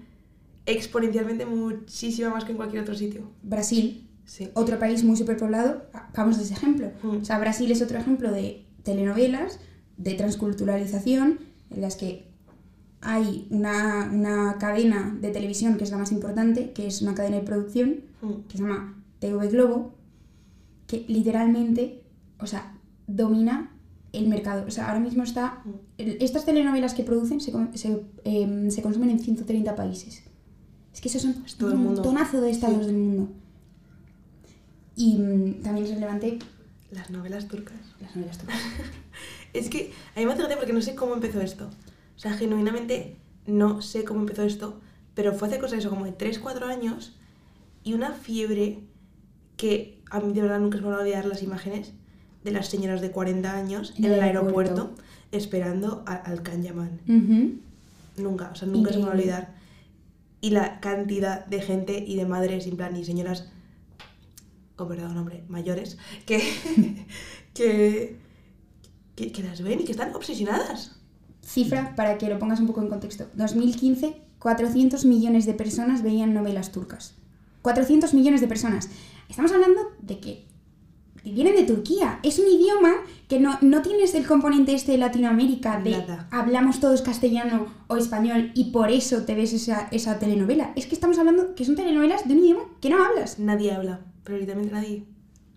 [0.66, 3.30] exponencialmente muchísima más que en cualquier otro sitio.
[3.42, 4.48] Brasil, Sí.
[4.54, 5.82] otro país muy superpoblado,
[6.16, 6.90] vamos a ese ejemplo.
[7.02, 7.16] Mm.
[7.22, 9.60] O sea, Brasil es otro ejemplo de telenovelas,
[9.98, 12.30] de transculturalización, en las que
[13.04, 17.36] hay una, una cadena de televisión que es la más importante, que es una cadena
[17.36, 18.32] de producción, Mm.
[18.48, 19.94] que se llama TV Globo,
[20.86, 22.02] que literalmente,
[22.40, 23.70] o sea, domina
[24.12, 24.64] el mercado.
[24.66, 25.62] O sea, ahora mismo está...
[25.98, 30.22] el- Estas telenovelas que producen se, se, em, se consumen en 130 países.
[30.92, 32.02] Es que esos son Es todo el un mundo.
[32.02, 32.86] montonazo de estados Sí.
[32.86, 33.28] del mundo.
[34.96, 36.38] Y mm, también es relevante
[36.92, 37.76] Las novelas turcas.
[38.00, 38.58] las novelas turcas.
[39.52, 41.68] Es que a mí me hace gracia porque no sé cómo empezó esto.
[42.16, 44.80] O sea, genuinamente no sé cómo empezó esto,
[45.14, 47.16] pero fue hace cosas eso, como de 3, 4 años
[47.82, 48.80] y una fiebre
[49.56, 51.92] que a mí de verdad nunca se me van a olvidar las imágenes
[52.44, 54.94] de las señoras de 40 años en el aeropuerto,
[55.32, 57.00] esperando a- al Kanyaman.
[57.08, 58.22] Ujú.
[58.22, 59.34] Nunca, o sea, nunca se me va a Increíble.
[59.42, 59.54] olvidar.
[60.40, 63.48] Y la cantidad de gente y de madres, en plan, y señoras,
[64.76, 65.96] con perdón, hombre, mayores,
[66.26, 66.38] que,
[67.54, 68.16] que,
[69.16, 70.93] que, que las ven y que están obsesionadas.
[71.44, 73.26] Cifra para que lo pongas un poco en contexto.
[73.34, 77.14] 2015, 400 millones de personas veían novelas turcas.
[77.62, 78.88] 400 millones de personas.
[79.28, 80.44] Estamos hablando de que
[81.24, 82.20] vienen de Turquía.
[82.22, 82.94] Es un idioma
[83.28, 86.28] que no, no tienes el componente este de Latinoamérica, de Nada.
[86.30, 90.72] hablamos todos castellano o español y por eso te ves esa, esa telenovela.
[90.76, 93.38] Es que estamos hablando que son telenovelas de un idioma que no hablas.
[93.38, 95.04] Nadie habla, pero literalmente nadie.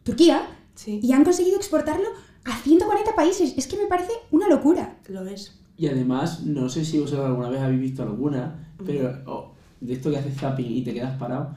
[0.04, 0.48] Turquía.
[0.76, 2.08] Sí, Y han conseguido exportarlo
[2.46, 3.56] a 140 países.
[3.58, 4.98] Es que me parece una locura.
[5.10, 5.60] lo es.
[5.78, 10.10] Y además, no sé si vosotros alguna vez habéis visto alguna, pero oh, de esto
[10.10, 11.52] que haces zapping y te quedas parado,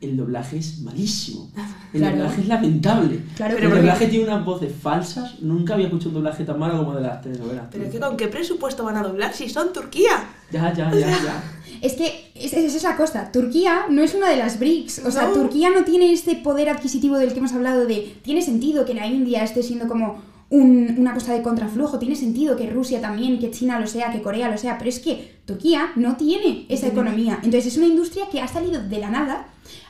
[0.00, 1.48] el doblaje es malísimo.
[1.94, 2.16] El Claro.
[2.16, 3.20] doblaje es lamentable.
[3.36, 5.40] Claro, el pero porque- doblaje tiene unas voces falsas.
[5.42, 7.66] Nunca había escuchado un doblaje tan malo como de las telenovelas.
[7.70, 10.24] Pero es que con qué presupuesto van a doblar si son Turquía.
[10.50, 11.44] Ya, ya, ya, ya.
[11.82, 13.32] Es que es, es esa cosa.
[13.32, 15.00] Turquía no es una de las BRICS.
[15.04, 15.32] O sea.
[15.32, 18.16] Turquía no tiene este poder adquisitivo del que hemos hablado de...
[18.22, 21.98] Tiene sentido que la India esté siendo como un- una cosa de contraflujo.
[21.98, 24.78] Tiene sentido que Rusia también, que China lo sea, que Corea lo sea.
[24.78, 27.34] Pero es que Turquía no tiene esa economía.
[27.42, 29.48] Entonces es una industria que ha salido de la nada,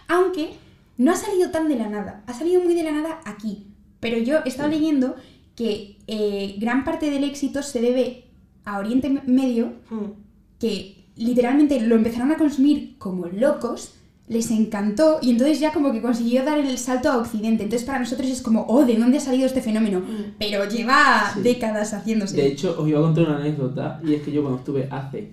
[0.09, 0.51] aunque
[0.99, 2.23] no ha salido tan de la nada.
[2.27, 3.67] Ha salido muy de la nada aquí.
[4.01, 5.17] Pero yo he estado leyendo
[5.57, 8.25] que eh, gran parte del éxito se debe
[8.65, 10.13] a Oriente Medio Hmm.
[10.59, 13.95] que literalmente lo empezaron a consumir como locos,
[14.33, 17.63] les encantó y entonces ya como que consiguió dar el salto a Occidente.
[17.65, 20.01] Entonces para nosotros es como, oh, ¿de dónde ha salido este fenómeno?
[20.01, 20.35] Mm.
[20.39, 21.41] Pero lleva Sí.
[21.43, 22.37] décadas haciéndose.
[22.37, 25.33] De hecho, os iba a contar una anécdota, y es que yo cuando estuve hace,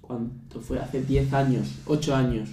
[0.00, 0.78] ¿cuánto fue?
[0.78, 2.48] Hace 10 años, 8 años,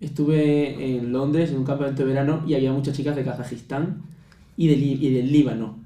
[0.00, 4.02] estuve en Londres en un campamento de verano y había muchas chicas de Kazajistán
[4.56, 5.76] y, de Lí- y del Líbano.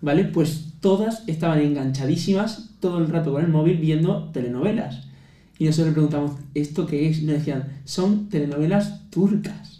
[0.00, 0.24] ¿Vale?
[0.24, 5.07] Pues todas estaban enganchadísimas todo el rato con el móvil viendo telenovelas.
[5.58, 7.18] Y nosotros le preguntamos, ¿esto qué es?
[7.18, 9.78] Y nos decían, son telenovelas turcas.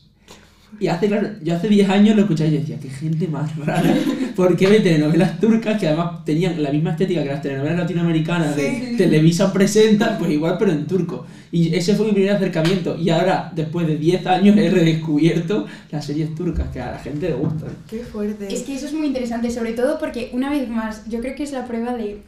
[0.80, 3.56] Y hace, claro, yo hace 10 años lo escuchaba y yo decía, qué gente más
[3.56, 3.94] rara.
[4.36, 8.94] Porque ve telenovelas turcas que además tenían la misma estética que las telenovelas latinoamericanas de
[8.96, 11.26] Televisa Presenta, pues igual pero en turco.
[11.50, 12.96] Y ese fue mi primer acercamiento.
[12.96, 17.28] Y ahora, después de 10 años, he redescubierto las series turcas que a la gente
[17.28, 17.70] le gustan.
[17.88, 18.52] Qué fuerte.
[18.52, 21.42] Es que eso es muy interesante, sobre todo porque, una vez más, yo creo que
[21.42, 22.22] es la prueba de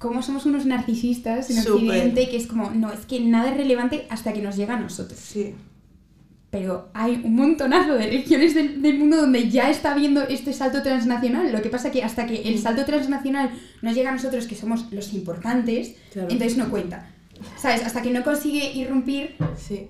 [0.00, 1.74] cómo somos unos narcisistas en Súper.
[1.74, 4.80] Occidente, que es como, no, es que nada es relevante hasta que nos llega a
[4.80, 5.20] nosotros.
[5.20, 5.54] Sí.
[6.50, 10.82] Pero hay un montonazo de regiones del, del mundo donde ya está habiendo este salto
[10.82, 11.52] transnacional.
[11.52, 13.50] Lo que pasa que hasta que el salto transnacional
[13.82, 16.28] nos llega a nosotros, que somos los importantes, Claro.
[16.30, 17.08] entonces no cuenta.
[17.56, 17.84] ¿Sabes?
[17.84, 19.88] Hasta que no consigue irrumpir, Sí.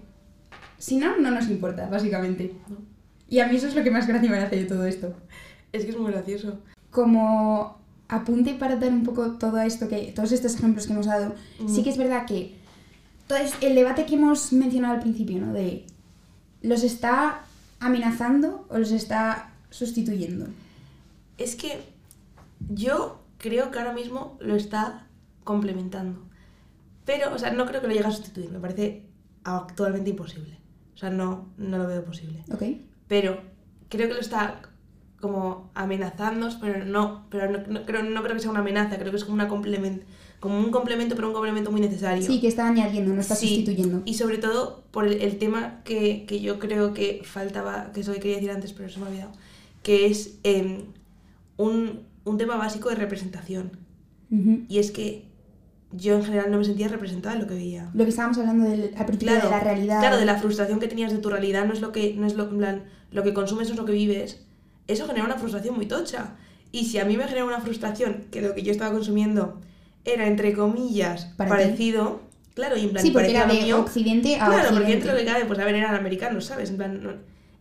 [0.77, 2.53] si no, no nos importa, básicamente.
[2.69, 2.77] No.
[3.29, 5.15] Y a mí eso es lo que más gracia me hace de todo esto.
[5.73, 6.61] Es que es muy gracioso.
[6.91, 7.80] Como
[8.11, 11.35] apunte para dar un poco todo esto que todos estos ejemplos que hemos dado,
[11.69, 12.57] sí que es verdad que
[13.27, 15.53] todo es- el debate que hemos mencionado al principio, ¿no?
[15.53, 15.87] De
[16.63, 17.43] los está
[17.79, 20.47] amenazando o los está sustituyendo.
[21.39, 21.81] Es que
[22.69, 25.07] yo creo que ahora mismo lo está
[25.45, 26.21] complementando.
[27.05, 28.51] Pero, o sea, no creo que lo llegue a sustituir.
[28.51, 29.07] Me parece
[29.45, 30.59] actualmente imposible.
[30.95, 32.45] O sea, no, no lo veo posible.
[32.53, 32.63] ¿Ok?
[33.09, 33.41] Pero
[33.89, 34.61] creo que lo está
[35.21, 39.11] como amenazando, pero no, pero no, no creo, no creo que sea una amenaza, creo
[39.11, 40.03] que es como, una complement,
[40.41, 42.23] como un complemento, pero un complemento muy necesario.
[42.27, 44.03] Sí, que está añadiendo, no está Sí, sustituyendo.
[44.07, 48.09] Y sobre todo por el, el tema que, que yo creo que faltaba, que es
[48.09, 49.33] lo que quería decir antes, pero se me ha olvidado,
[49.83, 50.85] que es em,
[51.57, 53.73] un, un tema básico de representación.
[54.31, 54.61] Ujú.
[54.69, 55.27] Y es que
[55.93, 57.91] yo en general no me sentía representada en lo que veía.
[57.95, 60.01] Lo que estábamos hablando del, al principio Claro, de la realidad.
[60.01, 62.35] claro, de la frustración que tenías de tu realidad, no es lo que, no es
[62.37, 64.47] lo, en plan, lo que consumes no es lo que vives.
[64.91, 66.37] Eso genera una frustración muy tocha.
[66.73, 69.61] Y si a mí me genera una frustración que lo que yo estaba consumiendo
[70.05, 71.33] era, entre comillas, ti.
[71.37, 72.21] parecido,
[72.55, 75.15] claro, y en plan, Sí, porque parecido era de mío, Occidente a Claro, porque dentro
[75.15, 76.71] de cabe, pues a ver, eran americanos, ¿sabes?
[76.71, 77.13] En plan, no-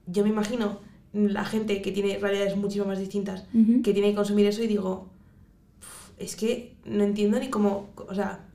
[0.08, 0.80] yo me imagino
[1.14, 3.44] la gente que tiene realidades muchísimo más distintas,
[3.84, 5.10] que tiene que consumir eso y digo,
[5.80, 8.46] "Uf, es que no entiendo ni cómo, o sea,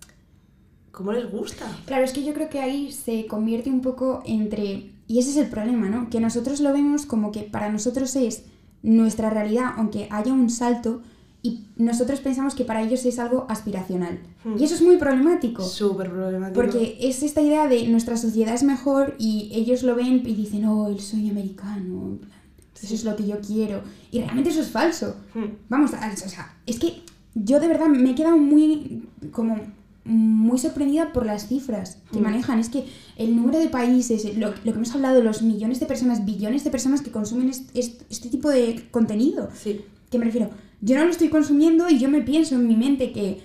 [0.92, 1.66] cómo les gusta.
[1.86, 4.92] Claro, es que yo creo que ahí se convierte un poco entre...
[5.08, 6.08] Y ese es el problema, ¿no?
[6.08, 8.44] Que nosotros lo vemos como que para nosotros es
[8.84, 11.02] nuestra realidad, aunque haya un salto,
[11.42, 14.18] y nosotros pensamos que para ellos es algo aspiracional.
[14.44, 14.56] Hmm.
[14.58, 15.62] Y eso es muy problemático.
[15.62, 16.54] Súper problemático.
[16.58, 20.64] Porque es esta idea de nuestra sociedad es mejor y ellos lo ven y dicen,
[20.64, 22.40] oh, el sueño americano, plan,
[22.76, 22.94] eso Sí.
[22.94, 23.82] es lo que yo quiero.
[24.10, 25.16] Y realmente eso es falso.
[25.34, 25.44] Hmm.
[25.68, 27.02] Vamos, a- o sea, es que
[27.34, 29.58] yo de verdad me he quedado muy, como,
[30.04, 32.22] muy sorprendida por las cifras que Mm.
[32.22, 32.58] manejan.
[32.58, 32.84] Es que
[33.16, 36.70] el número de países, lo, lo que hemos hablado, los millones de personas, billones de
[36.70, 39.48] personas que consumen est- est- este tipo de contenido.
[39.54, 39.80] Sí,
[40.10, 40.50] Que me refiero,
[40.80, 43.42] yo no lo estoy consumiendo y yo me pienso en mi mente que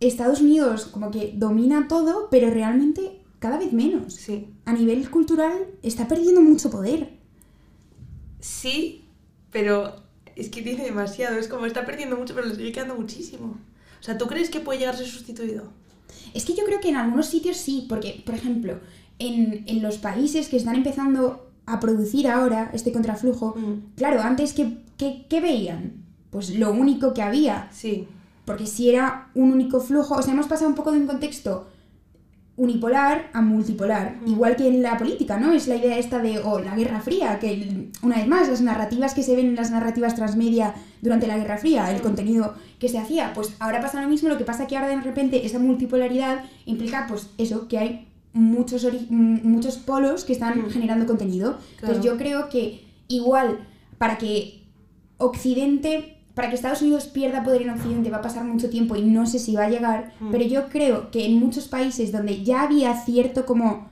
[0.00, 4.14] Estados Unidos como que domina todo, pero realmente cada vez menos.
[4.14, 4.48] sí.
[4.64, 7.10] A nivel cultural está perdiendo mucho poder.
[8.40, 9.04] Sí,
[9.50, 9.94] pero
[10.34, 11.38] es que tiene demasiado.
[11.38, 13.56] Es como está perdiendo mucho, pero le sigue quedando muchísimo.
[14.06, 15.64] O sea, ¿tú crees que puede llegar a ser sustituido?
[16.32, 18.78] Es que yo creo que en algunos sitios sí, porque, por ejemplo,
[19.18, 23.96] en, en los países que están empezando a producir ahora este contraflujo, Mm.
[23.96, 25.94] claro, antes que, que, ¿qué veían?
[26.30, 27.68] Pues lo único que había.
[27.72, 28.06] Sí,
[28.44, 31.66] Porque si era un único flujo, o sea, hemos pasado un poco de un contexto
[32.58, 34.28] unipolar a multipolar, Mm.
[34.30, 35.52] igual que en la política, ¿no?
[35.52, 39.12] Es la idea esta de, o la Guerra Fría, que una vez más, las narrativas
[39.14, 42.02] que se ven en las narrativas transmedia durante la Guerra Fría, el Mm.
[42.02, 45.00] contenido que se hacía, pues ahora pasa lo mismo, lo que pasa que ahora de
[45.02, 50.58] repente esa multipolaridad implica, pues eso, que hay muchos, ori- m- muchos polos que están
[50.62, 50.70] Mm.
[50.70, 51.58] generando contenido.
[51.74, 52.02] Entonces Claro.
[52.02, 53.58] yo creo que igual,
[53.98, 54.62] para que
[55.18, 59.02] Occidente, para que Estados Unidos pierda poder en Occidente va a pasar mucho tiempo y
[59.02, 60.30] no sé si va a llegar, Mm.
[60.30, 63.88] pero yo creo que en muchos países donde ya había cierto como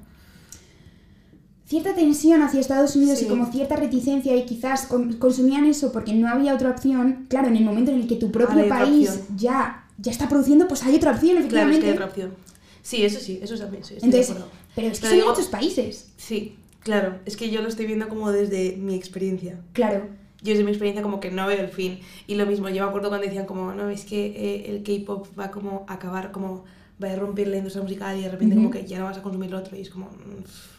[1.66, 3.24] cierta tensión hacia Estados Unidos Sí.
[3.24, 7.48] y como cierta reticencia y quizás con- consumían eso porque no había otra opción, claro,
[7.48, 10.82] en el momento en el que tu propio hay país ya, ya está produciendo, pues
[10.84, 11.80] hay otra opción, claro, es efectivamente.
[11.80, 12.34] que hay otra opción.
[12.82, 14.52] Sí, eso sí, eso también, sí, estoy Entonces, de acuerdo.
[14.74, 16.08] pero es que Pero son digo- muchos países.
[16.18, 19.58] Sí, claro, es que yo lo estoy viendo como desde mi experiencia.
[19.72, 20.06] Claro.
[20.44, 21.98] Yo desde mi experiencia como que no veo el fin.
[22.28, 25.26] Y lo mismo, yo me acuerdo cuando decían como, no, es que eh, el K-pop
[25.38, 26.64] va como a acabar, como
[27.02, 29.22] va a romper la industria musical y de repente como que ya no vas a
[29.22, 30.06] consumir lo otro y es como...
[30.06, 30.74] mm, pff.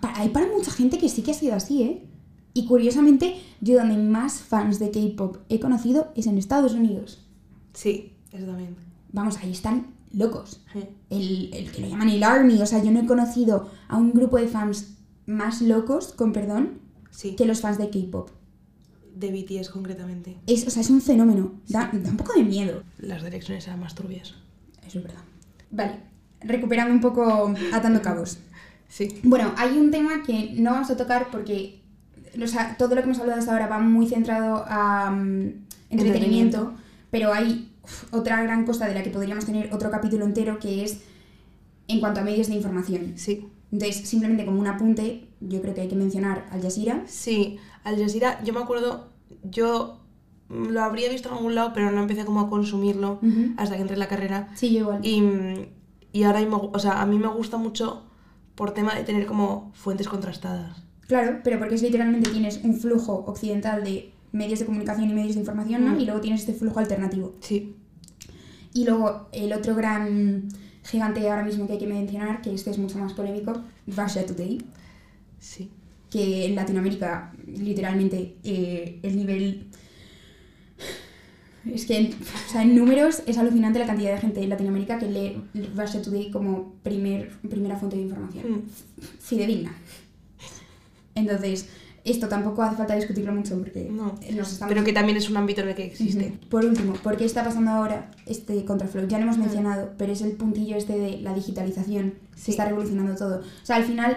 [0.00, 2.02] Pa- Hay para mucha gente que sí que ha sido así, ¿eh?
[2.54, 7.24] Y curiosamente, yo donde más fans de K-pop he conocido es en Estados Unidos.
[7.72, 8.76] Sí, eso también.
[9.12, 10.60] Vamos, ahí están locos.
[10.72, 10.80] Sí.
[11.10, 14.12] El, el que lo llaman el Army, o sea, yo no he conocido a un
[14.12, 14.96] grupo de fans
[15.26, 18.30] más locos, con perdón, Sí, que los fans de K-pop.
[19.18, 20.36] De BTS concretamente.
[20.46, 21.54] Es, o sea, es un fenómeno.
[21.68, 22.82] Da, da un poco de miedo.
[22.98, 24.34] Las direcciones eran más turbias.
[24.86, 25.22] Eso es verdad.
[25.70, 25.96] Vale,
[26.40, 28.38] recuperando un poco, atando cabos.
[28.88, 29.20] Sí.
[29.22, 31.78] Bueno, hay un tema que no vamos a tocar porque
[32.42, 35.88] o sea, todo lo que hemos hablado hasta ahora va muy centrado a mm, entretenimiento,
[35.90, 36.74] Entretenimiento.
[37.10, 40.84] pero hay uf, otra gran cosa de la que podríamos tener otro capítulo entero que
[40.84, 41.00] es
[41.88, 43.12] en cuanto a medios de información.
[43.16, 43.48] Sí.
[43.72, 47.02] Entonces, simplemente como un apunte, yo creo que hay que mencionar Al Jazeera.
[47.06, 47.58] Sí,
[47.88, 49.08] Al Jazeera, yo me acuerdo,
[49.42, 50.00] yo
[50.50, 53.18] lo habría visto en algún lado, pero no empecé como a consumirlo
[53.56, 54.48] hasta que entré en la carrera.
[54.54, 55.00] Sí, yo igual.
[55.04, 55.68] Y,
[56.12, 58.02] y ahora o sea, a mí me gusta mucho
[58.54, 60.82] por tema de tener como fuentes contrastadas.
[61.06, 65.34] Claro, pero porque es literalmente tienes un flujo occidental de medios de comunicación y medios
[65.34, 65.94] de información, ¿no?
[65.94, 66.00] Mm.
[66.00, 67.34] Y luego tienes este flujo alternativo.
[67.40, 67.74] Sí.
[68.74, 70.48] Y luego el otro gran
[70.84, 73.54] gigante ahora mismo que hay que mencionar, que este es mucho más polémico,
[73.86, 74.62] Russia Today,
[75.38, 75.70] Sí.
[76.10, 79.66] Que en Latinoamérica literalmente eh, el nivel...
[81.72, 82.14] Es que
[82.48, 85.36] o sea, en números es alucinante la cantidad de gente en Latinoamérica que lee
[85.76, 88.50] Russia Today como primer, primera fuente de información.
[88.52, 88.62] Mm.
[89.20, 89.72] Fidedigna.
[91.14, 91.68] Entonces,
[92.04, 94.14] esto tampoco hace falta discutirlo mucho porque No.
[94.34, 94.72] nos estamos...
[94.72, 96.28] Pero que también es un ámbito en el que existe.
[96.28, 96.48] Ujú.
[96.48, 99.06] Por último, ¿por qué está pasando ahora este contraflow?
[99.08, 102.50] Ya lo hemos mencionado, pero es el puntillo este de la digitalización que Sí.
[102.52, 103.40] está revolucionando todo.
[103.40, 104.16] O sea, al final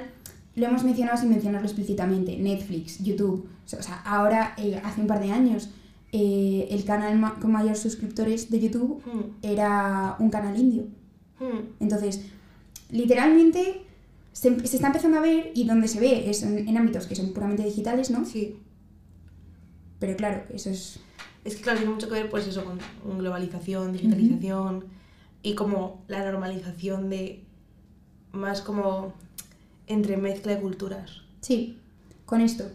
[0.62, 2.38] lo hemos mencionado sin mencionarlo explícitamente.
[2.38, 3.50] Netflix, YouTube.
[3.66, 5.70] O sea, ahora, eh, hace un par de años,
[6.14, 9.22] eh, el canal ma- con mayor suscriptores de YouTube Mm.
[9.42, 10.84] era un canal indio.
[11.40, 11.60] Mm.
[11.84, 12.22] Entonces,
[12.92, 13.82] literalmente
[14.34, 17.16] se, se está empezando a ver y donde se ve es en, en ámbitos que
[17.16, 18.24] son puramente digitales, ¿no?
[18.26, 18.58] Sí.
[20.00, 21.00] Pero claro, eso es...
[21.44, 24.86] Es que claro, tiene mucho que ver pues eso con globalización, digitalización
[25.42, 27.44] y como la normalización de
[28.32, 29.14] más como
[29.94, 31.22] entremezcla de culturas.
[31.42, 31.78] Sí,
[32.26, 32.66] con esto.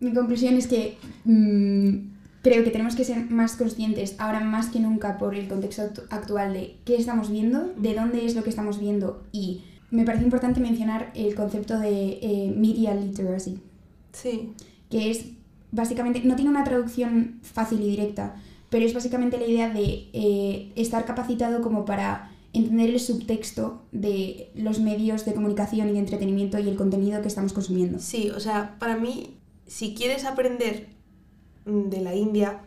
[0.00, 4.80] Mi conclusión es que mm, creo que tenemos que ser más conscientes ahora más que
[4.80, 8.50] nunca por el contexto actu- actual de qué estamos viendo, de dónde es lo que
[8.50, 13.58] estamos viendo y me parece importante mencionar el concepto de eh, media literacy,
[14.12, 14.50] Sí.
[14.90, 15.26] que es
[15.72, 18.36] básicamente, no tiene una traducción fácil y directa,
[18.68, 24.50] pero es básicamente la idea de eh, estar capacitado como para entender el subtexto de
[24.54, 27.98] los medios de comunicación y de entretenimiento y el contenido que estamos consumiendo.
[27.98, 29.36] Sí, o sea, para mí,
[29.66, 30.86] si quieres aprender
[31.64, 32.60] de la India,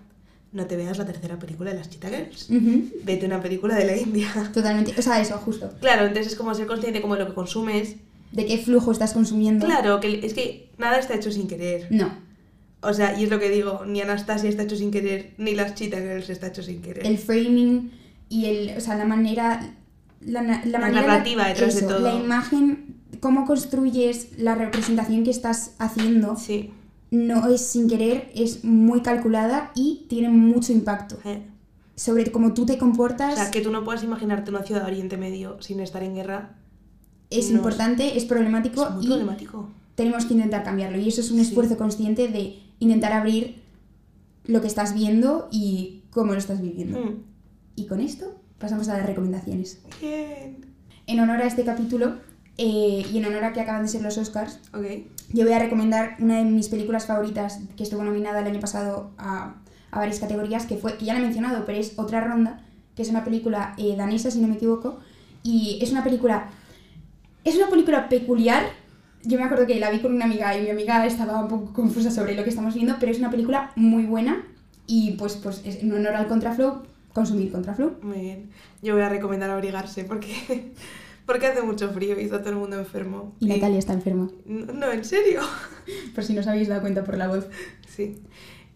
[0.52, 2.50] no te veas la tercera película de las Cheetah Girls.
[2.50, 4.28] Ujú, Vete a una película de la India.
[4.54, 5.72] Totalmente, o sea, eso, justo.
[5.80, 7.96] Claro, entonces es como ser consciente como de lo que consumes.
[8.32, 9.66] ¿De qué flujo estás consumiendo?
[9.66, 11.88] Claro, que es que nada está hecho sin querer.
[11.90, 12.12] No,
[12.82, 15.76] O sea, y es lo que digo, ni Anastasia está hecho sin querer, ni las
[15.76, 17.06] Cheetah Girls está hecho sin querer.
[17.06, 17.92] el framing
[18.30, 19.76] y el, o sea, la manera...
[20.22, 22.00] La, la La manera narrativa detrás de eso, todo.
[22.02, 26.72] La imagen, cómo construyes la representación que estás haciendo, Sí.
[27.12, 31.44] no es sin querer, es muy calculada y tiene mucho impacto eh.
[31.96, 33.34] sobre cómo tú te comportas.
[33.34, 36.16] O sea, que tú no puedas imaginarte una ciudad de Oriente Medio sin estar en
[36.16, 36.56] guerra.
[37.30, 39.70] es no importante, es problemático Es muy y problemático.
[39.96, 40.98] tenemos que intentar cambiarlo.
[40.98, 41.44] Y eso es un Sí.
[41.44, 43.62] esfuerzo consciente de intentar abrir
[44.46, 47.00] lo que estás viendo y cómo lo estás viviendo.
[47.00, 47.16] Mm.
[47.76, 49.80] Y con esto pasamos a las recomendaciones.
[50.02, 50.66] Bien.
[51.08, 52.18] En honor a este capítulo,
[52.58, 54.86] eh, y en honor a que acaban de ser los Oscars, Ok.
[55.34, 59.12] yo voy a recomendar una de mis películas favoritas que estuvo nominada el año pasado
[59.18, 59.56] a,
[59.92, 62.62] a varias categorías, que fue, que ya la he mencionado, pero es Otra Ronda,
[62.96, 65.00] que es una película eh, danesa, si no me equivoco,
[65.42, 66.50] y es una película,
[67.46, 68.64] es una película peculiar.
[69.24, 71.74] Yo me acuerdo que la vi con una amiga y mi amiga estaba un poco
[71.74, 74.44] confusa sobre lo que estamos viendo, pero es una película muy buena
[74.86, 76.84] y pues, pues es en honor al Contraflow,
[77.14, 77.98] consumir Contraflow.
[78.02, 78.50] Muy bien.
[78.82, 80.74] Yo voy a recomendar abrigarse porque,
[81.26, 83.36] porque hace mucho frío y está todo el mundo enfermo.
[83.40, 85.42] Y Natalia está enferma, No, no, en serio.
[86.16, 87.48] por si no os habéis dado cuenta por la voz.
[87.88, 88.18] Sí.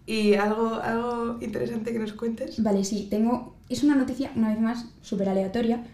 [0.05, 2.61] ¿Y algo, algo interesante que nos cuentes?
[2.61, 3.55] Vale, sí, tengo.
[3.69, 5.85] Es una noticia, una vez más, súper aleatoria,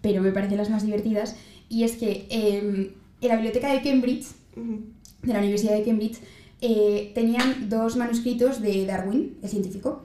[0.00, 1.36] pero me parecen las más divertidas.
[1.68, 4.26] Y es que eh, en la biblioteca de Cambridge,
[4.56, 6.18] de la Universidad de Cambridge,
[6.60, 10.02] eh, tenían dos manuscritos de Darwin, el científico,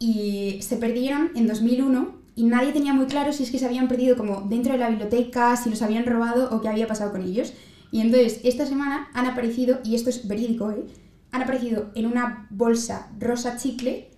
[0.00, 3.86] y se perdieron en 2001 y nadie tenía muy claro si es que se habían
[3.86, 7.22] perdido como dentro de la biblioteca, si los habían robado o qué había pasado con
[7.22, 7.52] ellos.
[7.92, 10.86] Y entonces esta semana han aparecido, y esto es verídico, ¿eh?
[11.32, 14.08] han aparecido en una bolsa rosa chicle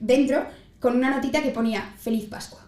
[0.00, 0.44] dentro
[0.80, 2.66] con una notita que ponía Feliz Pascua.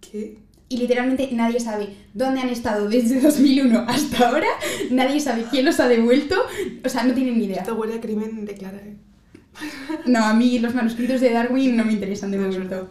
[0.00, 0.38] ¿Qué?
[0.68, 4.48] Y literalmente nadie sabe dónde han estado desde 2001 hasta ahora,
[4.90, 6.36] nadie sabe quién los ha devuelto,
[6.84, 7.62] o sea, no tienen ni idea.
[7.62, 8.96] Esto huele a crimen de Clara, ¿eh?
[10.06, 12.88] No, a mí los manuscritos de Darwin no me interesan de momento.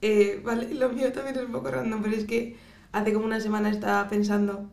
[0.00, 2.56] Eh, vale, lo mío también es un poco random, pero es que
[2.92, 4.70] hace como una semana estaba pensando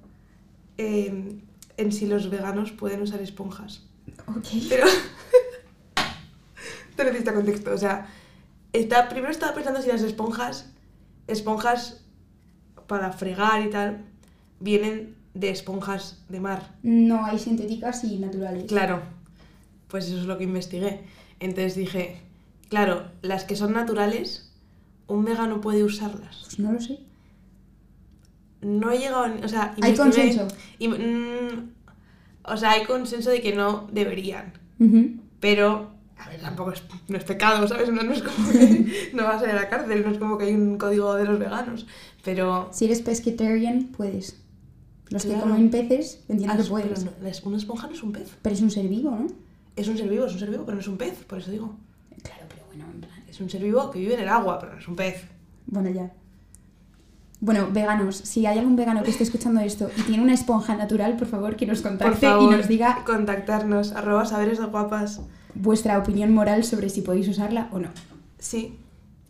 [0.77, 1.43] en,
[1.77, 3.83] en si los veganos pueden usar esponjas.
[4.27, 4.47] Ok.
[4.69, 4.87] Pero.
[6.95, 7.73] Te necesita contexto.
[7.73, 8.07] O sea,
[8.73, 10.69] está, primero estaba pensando si las esponjas,
[11.27, 12.03] esponjas
[12.87, 14.05] para fregar y tal,
[14.59, 16.75] vienen de esponjas de mar.
[16.83, 18.65] No hay sintéticas y naturales.
[18.65, 19.01] Claro,
[19.89, 21.01] pues eso es lo que investigué.
[21.39, 22.21] Entonces dije,
[22.69, 24.51] claro, las que son naturales,
[25.07, 26.41] un vegano puede usarlas.
[26.45, 26.99] Pues no lo sé.
[28.61, 30.47] No he llegado, a- o sea, Hay consenso.
[30.79, 31.69] y, mm,
[32.43, 34.53] o sea, hay consenso de que no deberían.
[35.39, 37.89] Pero, a ver, tampoco es, no es pecado, ¿sabes?
[37.89, 40.37] No, no es como que no vas a ir a la cárcel, no es como
[40.37, 41.87] que hay un código de los veganos.
[42.23, 42.69] Pero.
[42.73, 44.41] Si eres pescatarian, puedes.
[45.09, 47.03] Los que comen peces, entiendo Ah, que pero puedes.
[47.05, 48.29] no, una esponja no es un pez.
[48.43, 49.27] Pero es un ser vivo, ¿no?
[49.79, 51.51] Es un ser vivo, es un ser vivo, pero no es un pez, por eso
[51.51, 51.75] digo.
[52.23, 53.23] Claro, pero bueno, en plan.
[53.27, 55.23] Es un ser vivo que vive en el agua, pero no es un pez.
[55.67, 56.11] Bueno, ya.
[57.41, 61.15] Bueno, veganos, si hay algún vegano que esté escuchando esto y tiene una esponja natural,
[61.15, 65.21] por favor, que nos Por contacte favor, y nos diga contactarnos, arroba saberes de guapas.
[65.55, 67.89] vuestra opinión moral sobre si podéis usarla o no.
[68.39, 68.77] Sí,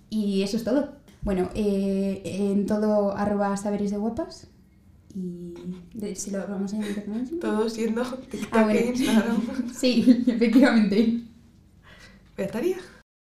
[0.09, 0.89] Y eso es todo.
[1.21, 4.47] Bueno, eh, en todo arroba saberes de guapas.
[5.15, 5.53] Y
[5.93, 7.39] de- si lo vamos a llamar ¿cómo es?
[7.39, 8.79] todo siendo TikTok Ah, bueno.
[8.79, 9.41] e Instagram.
[9.73, 11.21] Sí, efectivamente.
[12.37, 12.77] Ya estaría.